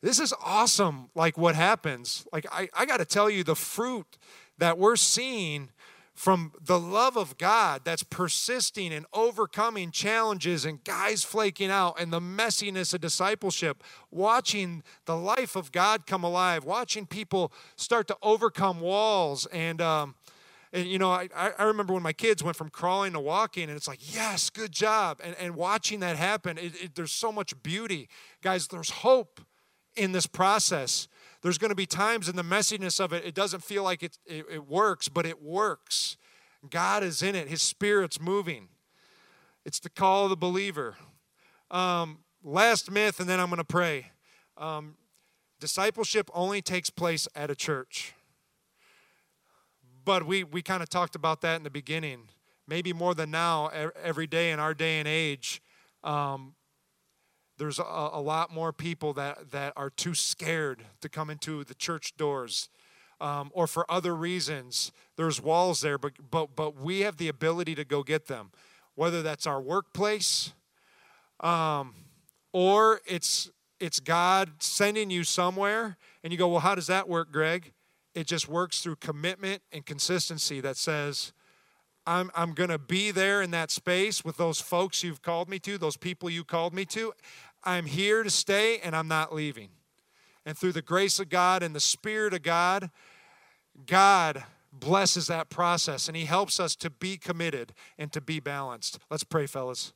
This 0.01 0.19
is 0.19 0.33
awesome, 0.43 1.09
like 1.15 1.37
what 1.37 1.55
happens. 1.55 2.27
Like, 2.33 2.45
I, 2.51 2.67
I 2.73 2.85
got 2.85 2.97
to 2.97 3.05
tell 3.05 3.29
you, 3.29 3.45
the 3.45 3.55
fruit 3.55 4.17
that 4.57 4.77
we're 4.77 4.97
seeing 4.97 5.69
from 6.15 6.53
the 6.61 6.79
love 6.79 7.17
of 7.17 7.37
God 7.37 7.81
that's 7.83 8.01
persisting 8.01 8.93
and 8.93 9.05
overcoming 9.13 9.91
challenges 9.91 10.63
and 10.63 10.81
guys 10.85 11.25
flaking 11.25 11.69
out 11.69 11.99
and 11.99 12.11
the 12.11 12.21
messiness 12.21 12.93
of 12.93 13.01
discipleship, 13.01 13.83
watching 14.11 14.81
the 15.05 15.17
life 15.17 15.57
of 15.57 15.73
God 15.73 16.07
come 16.07 16.23
alive, 16.23 16.63
watching 16.63 17.05
people 17.05 17.51
start 17.75 18.07
to 18.07 18.17
overcome 18.23 18.79
walls. 18.79 19.45
And, 19.47 19.81
um, 19.81 20.15
and 20.71 20.87
you 20.87 20.97
know, 20.97 21.11
I, 21.11 21.27
I 21.35 21.63
remember 21.63 21.93
when 21.93 22.03
my 22.03 22.13
kids 22.13 22.41
went 22.41 22.55
from 22.55 22.69
crawling 22.69 23.11
to 23.11 23.19
walking, 23.19 23.63
and 23.63 23.73
it's 23.73 23.87
like, 23.87 24.15
yes, 24.15 24.49
good 24.49 24.71
job. 24.71 25.19
And, 25.21 25.35
and 25.37 25.55
watching 25.55 25.99
that 25.99 26.15
happen, 26.15 26.57
it, 26.57 26.81
it, 26.81 26.95
there's 26.95 27.11
so 27.11 27.29
much 27.29 27.61
beauty. 27.61 28.07
Guys, 28.41 28.67
there's 28.67 28.89
hope 28.89 29.41
in 29.97 30.13
this 30.13 30.27
process. 30.27 31.09
There's 31.45 31.59
going 31.59 31.69
to 31.69 31.75
be 31.75 31.85
times 31.85 32.27
in 32.27 32.35
the 32.35 32.41
messiness 32.41 32.99
of 32.99 33.13
it, 33.13 33.23
it 33.23 33.35
doesn't 33.35 33.63
feel 33.63 33.83
like 33.83 34.01
it, 34.01 34.17
it, 34.25 34.47
it 34.51 34.67
works, 34.67 35.07
but 35.07 35.27
it 35.27 35.43
works. 35.43 36.17
God 36.71 37.03
is 37.03 37.21
in 37.21 37.35
it, 37.35 37.49
His 37.49 37.61
Spirit's 37.61 38.19
moving. 38.19 38.69
It's 39.63 39.79
the 39.79 39.91
call 39.91 40.23
of 40.23 40.31
the 40.31 40.35
believer. 40.35 40.95
Um, 41.69 42.17
last 42.43 42.89
myth, 42.89 43.19
and 43.19 43.29
then 43.29 43.39
I'm 43.39 43.49
going 43.49 43.59
to 43.59 43.63
pray. 43.63 44.07
Um, 44.57 44.95
discipleship 45.59 46.31
only 46.33 46.63
takes 46.63 46.89
place 46.89 47.27
at 47.35 47.51
a 47.51 47.55
church. 47.55 48.15
But 50.03 50.25
we, 50.25 50.43
we 50.43 50.63
kind 50.63 50.81
of 50.81 50.89
talked 50.89 51.13
about 51.13 51.41
that 51.41 51.57
in 51.57 51.63
the 51.63 51.69
beginning. 51.69 52.29
Maybe 52.67 52.91
more 52.91 53.13
than 53.13 53.29
now, 53.29 53.67
every 54.01 54.25
day 54.25 54.49
in 54.49 54.59
our 54.59 54.73
day 54.73 54.97
and 54.97 55.07
age, 55.07 55.61
um, 56.03 56.55
there's 57.57 57.79
a, 57.79 57.83
a, 57.83 58.21
lot 58.21 58.53
more 58.53 58.73
people 58.73 59.13
that, 59.13 59.51
that 59.51 59.73
are 59.75 59.89
too 59.89 60.13
scared 60.13 60.83
to 61.01 61.09
come 61.09 61.29
into 61.29 61.63
the 61.63 61.73
church 61.73 62.15
doors 62.17 62.69
um, 63.21 63.49
or 63.53 63.67
for 63.67 63.89
other 63.89 64.15
reasons 64.15 64.91
there's 65.15 65.41
walls 65.41 65.81
there 65.81 65.97
but, 65.97 66.13
but, 66.31 66.55
but 66.55 66.75
we 66.75 67.01
have 67.01 67.17
the 67.17 67.27
ability 67.27 67.75
to 67.75 67.85
go 67.85 68.03
get 68.03 68.27
them 68.27 68.51
whether 68.95 69.21
that's 69.21 69.47
our 69.47 69.61
workplace 69.61 70.53
um, 71.41 71.93
or 72.53 73.01
it's 73.05 73.49
it's 73.79 73.99
god 73.99 74.51
sending 74.59 75.09
you 75.09 75.23
somewhere 75.23 75.97
and 76.23 76.31
you 76.31 76.39
go 76.39 76.47
well 76.47 76.59
how 76.59 76.75
does 76.75 76.87
that 76.87 77.07
work 77.07 77.31
greg? 77.31 77.71
It 78.13 78.27
just 78.27 78.47
works 78.47 78.79
through 78.79 78.95
commitment 78.95 79.61
and 79.73 79.85
consistency 79.85 80.61
that 80.61 80.77
says 80.77 81.33
I'm, 82.07 82.29
I'm 82.35 82.53
going 82.53 82.69
to 82.69 82.77
be 82.77 83.11
there 83.11 83.41
in 83.41 83.51
that 83.51 83.71
space 83.71 84.23
with 84.23 84.37
those 84.37 84.61
folks 84.61 85.03
you've 85.03 85.21
called 85.21 85.49
me 85.49 85.59
to, 85.59 85.77
those 85.77 85.97
people 85.97 86.29
you 86.29 86.43
called 86.43 86.73
me 86.73 86.85
to. 86.85 87.13
I'm 87.63 87.85
here 87.85 88.21
to 88.21 88.29
stay 88.29 88.79
and 88.79 88.95
I'm 88.95 89.07
not 89.07 89.33
leaving. 89.33 89.69
And 90.45 90.57
through 90.57 90.73
the 90.73 90.83
grace 90.83 91.19
of 91.19 91.29
God 91.29 91.63
and 91.63 91.75
the 91.75 91.79
Spirit 91.79 92.33
of 92.33 92.43
God, 92.43 92.91
God 93.87 94.43
blesses 94.71 95.27
that 95.27 95.49
process 95.49 96.07
and 96.07 96.15
He 96.15 96.25
helps 96.25 96.59
us 96.59 96.75
to 96.77 96.89
be 96.89 97.17
committed 97.17 97.73
and 97.97 98.11
to 98.13 98.21
be 98.21 98.39
balanced. 98.39 98.99
Let's 99.09 99.23
pray, 99.23 99.47
fellas. 99.47 99.93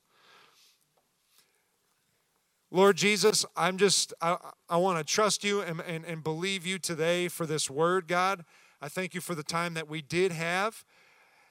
Lord 2.71 2.97
Jesus, 2.97 3.45
I'm 3.55 3.77
just, 3.77 4.13
I, 4.21 4.37
I 4.69 4.77
want 4.77 4.99
to 4.99 5.03
trust 5.03 5.43
you 5.43 5.61
and, 5.61 5.81
and, 5.81 6.05
and 6.05 6.23
believe 6.23 6.67
you 6.67 6.77
today 6.77 7.27
for 7.27 7.45
this 7.47 7.69
word, 7.69 8.07
God. 8.07 8.45
I 8.81 8.87
thank 8.87 9.13
you 9.15 9.21
for 9.21 9.33
the 9.33 9.43
time 9.43 9.73
that 9.73 9.89
we 9.89 10.01
did 10.01 10.31
have. 10.31 10.85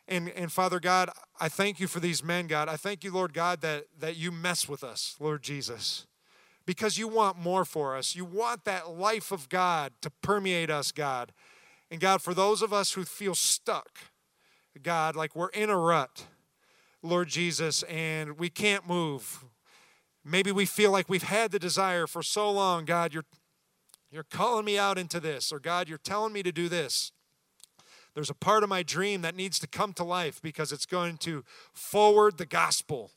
And, 0.08 0.30
and 0.30 0.50
Father 0.50 0.80
God, 0.80 1.10
I 1.38 1.50
thank 1.50 1.78
you 1.78 1.86
for 1.86 2.00
these 2.00 2.24
men, 2.24 2.46
God. 2.46 2.66
I 2.68 2.76
thank 2.76 3.04
you, 3.04 3.12
Lord 3.12 3.34
God, 3.34 3.60
that, 3.60 3.84
that 4.00 4.16
you 4.16 4.32
mess 4.32 4.66
with 4.66 4.82
us, 4.82 5.14
Lord 5.20 5.42
Jesus, 5.42 6.06
because 6.64 6.96
you 6.96 7.06
want 7.06 7.38
more 7.38 7.66
for 7.66 7.94
us. 7.94 8.16
You 8.16 8.24
want 8.24 8.64
that 8.64 8.90
life 8.90 9.30
of 9.30 9.50
God 9.50 9.92
to 10.00 10.10
permeate 10.22 10.70
us, 10.70 10.92
God. 10.92 11.32
And 11.90 12.00
God, 12.00 12.22
for 12.22 12.32
those 12.32 12.62
of 12.62 12.72
us 12.72 12.92
who 12.92 13.04
feel 13.04 13.34
stuck, 13.34 13.98
God, 14.82 15.14
like 15.14 15.36
we're 15.36 15.50
in 15.50 15.68
a 15.68 15.76
rut, 15.76 16.26
Lord 17.02 17.28
Jesus, 17.28 17.82
and 17.82 18.38
we 18.38 18.48
can't 18.48 18.88
move. 18.88 19.44
Maybe 20.24 20.52
we 20.52 20.64
feel 20.64 20.90
like 20.90 21.08
we've 21.08 21.22
had 21.22 21.50
the 21.50 21.58
desire 21.58 22.06
for 22.06 22.22
so 22.22 22.50
long, 22.50 22.84
God, 22.86 23.12
you're 23.12 23.24
you're 24.10 24.24
calling 24.24 24.64
me 24.64 24.78
out 24.78 24.96
into 24.96 25.20
this, 25.20 25.52
or 25.52 25.60
God, 25.60 25.86
you're 25.86 25.98
telling 25.98 26.32
me 26.32 26.42
to 26.42 26.50
do 26.50 26.70
this. 26.70 27.12
There's 28.18 28.30
a 28.30 28.34
part 28.34 28.64
of 28.64 28.68
my 28.68 28.82
dream 28.82 29.22
that 29.22 29.36
needs 29.36 29.60
to 29.60 29.68
come 29.68 29.92
to 29.92 30.02
life 30.02 30.42
because 30.42 30.72
it's 30.72 30.86
going 30.86 31.18
to 31.18 31.44
forward 31.72 32.36
the 32.36 32.46
gospel. 32.46 33.12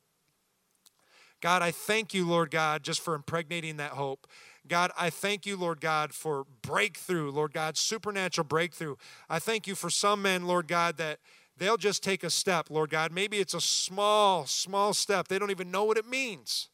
God, 1.41 1.63
I 1.63 1.71
thank 1.71 2.13
you, 2.13 2.23
Lord 2.23 2.51
God, 2.51 2.83
just 2.83 3.01
for 3.01 3.15
impregnating 3.15 3.77
that 3.77 3.93
hope. 3.93 4.27
God, 4.67 4.91
I 4.95 5.09
thank 5.09 5.47
you, 5.47 5.57
Lord 5.57 5.81
God, 5.81 6.13
for 6.13 6.45
breakthrough, 6.61 7.31
Lord 7.31 7.51
God, 7.51 7.77
supernatural 7.77 8.45
breakthrough. 8.45 8.95
I 9.27 9.39
thank 9.39 9.65
you 9.65 9.73
for 9.73 9.89
some 9.89 10.21
men, 10.21 10.45
Lord 10.45 10.67
God, 10.67 10.97
that 10.97 11.17
they'll 11.57 11.77
just 11.77 12.03
take 12.03 12.23
a 12.23 12.29
step, 12.29 12.69
Lord 12.69 12.91
God. 12.91 13.11
Maybe 13.11 13.39
it's 13.39 13.55
a 13.55 13.59
small, 13.59 14.45
small 14.45 14.93
step. 14.93 15.29
They 15.29 15.39
don't 15.39 15.49
even 15.49 15.71
know 15.71 15.83
what 15.83 15.97
it 15.97 16.07
means, 16.07 16.69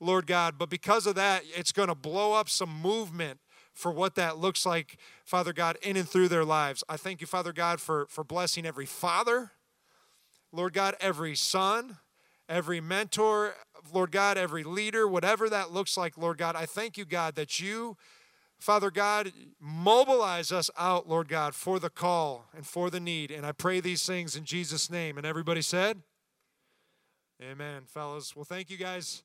Lord 0.00 0.26
God. 0.26 0.58
But 0.58 0.68
because 0.68 1.06
of 1.06 1.14
that, 1.14 1.44
it's 1.56 1.72
going 1.72 1.88
to 1.88 1.94
blow 1.94 2.34
up 2.34 2.50
some 2.50 2.82
movement 2.82 3.40
for 3.74 3.90
what 3.90 4.14
that 4.14 4.38
looks 4.38 4.64
like, 4.64 4.96
Father 5.24 5.52
God, 5.52 5.76
in 5.82 5.96
and 5.96 6.08
through 6.08 6.28
their 6.28 6.44
lives. 6.44 6.84
I 6.88 6.96
thank 6.96 7.20
you, 7.20 7.26
Father 7.26 7.52
God, 7.52 7.80
for, 7.80 8.06
for 8.08 8.24
blessing 8.24 8.64
every 8.64 8.86
father, 8.86 9.50
Lord 10.52 10.72
God, 10.72 10.94
every 11.00 11.34
son, 11.34 11.98
every 12.48 12.80
mentor, 12.80 13.54
Lord 13.92 14.12
God, 14.12 14.38
every 14.38 14.62
leader, 14.62 15.08
whatever 15.08 15.50
that 15.50 15.72
looks 15.72 15.96
like, 15.96 16.16
Lord 16.16 16.38
God. 16.38 16.54
I 16.54 16.66
thank 16.66 16.96
you, 16.96 17.04
God, 17.04 17.34
that 17.34 17.58
you, 17.58 17.96
Father 18.58 18.90
God, 18.90 19.32
mobilize 19.60 20.52
us 20.52 20.70
out, 20.78 21.08
Lord 21.08 21.28
God, 21.28 21.54
for 21.54 21.80
the 21.80 21.90
call 21.90 22.46
and 22.54 22.64
for 22.64 22.90
the 22.90 23.00
need. 23.00 23.30
And 23.30 23.44
I 23.44 23.52
pray 23.52 23.80
these 23.80 24.06
things 24.06 24.36
in 24.36 24.44
Jesus' 24.44 24.88
name. 24.88 25.18
And 25.18 25.26
everybody 25.26 25.62
said, 25.62 26.02
Amen, 27.42 27.82
fellas. 27.86 28.36
Well, 28.36 28.44
thank 28.44 28.70
you 28.70 28.76
guys. 28.76 29.24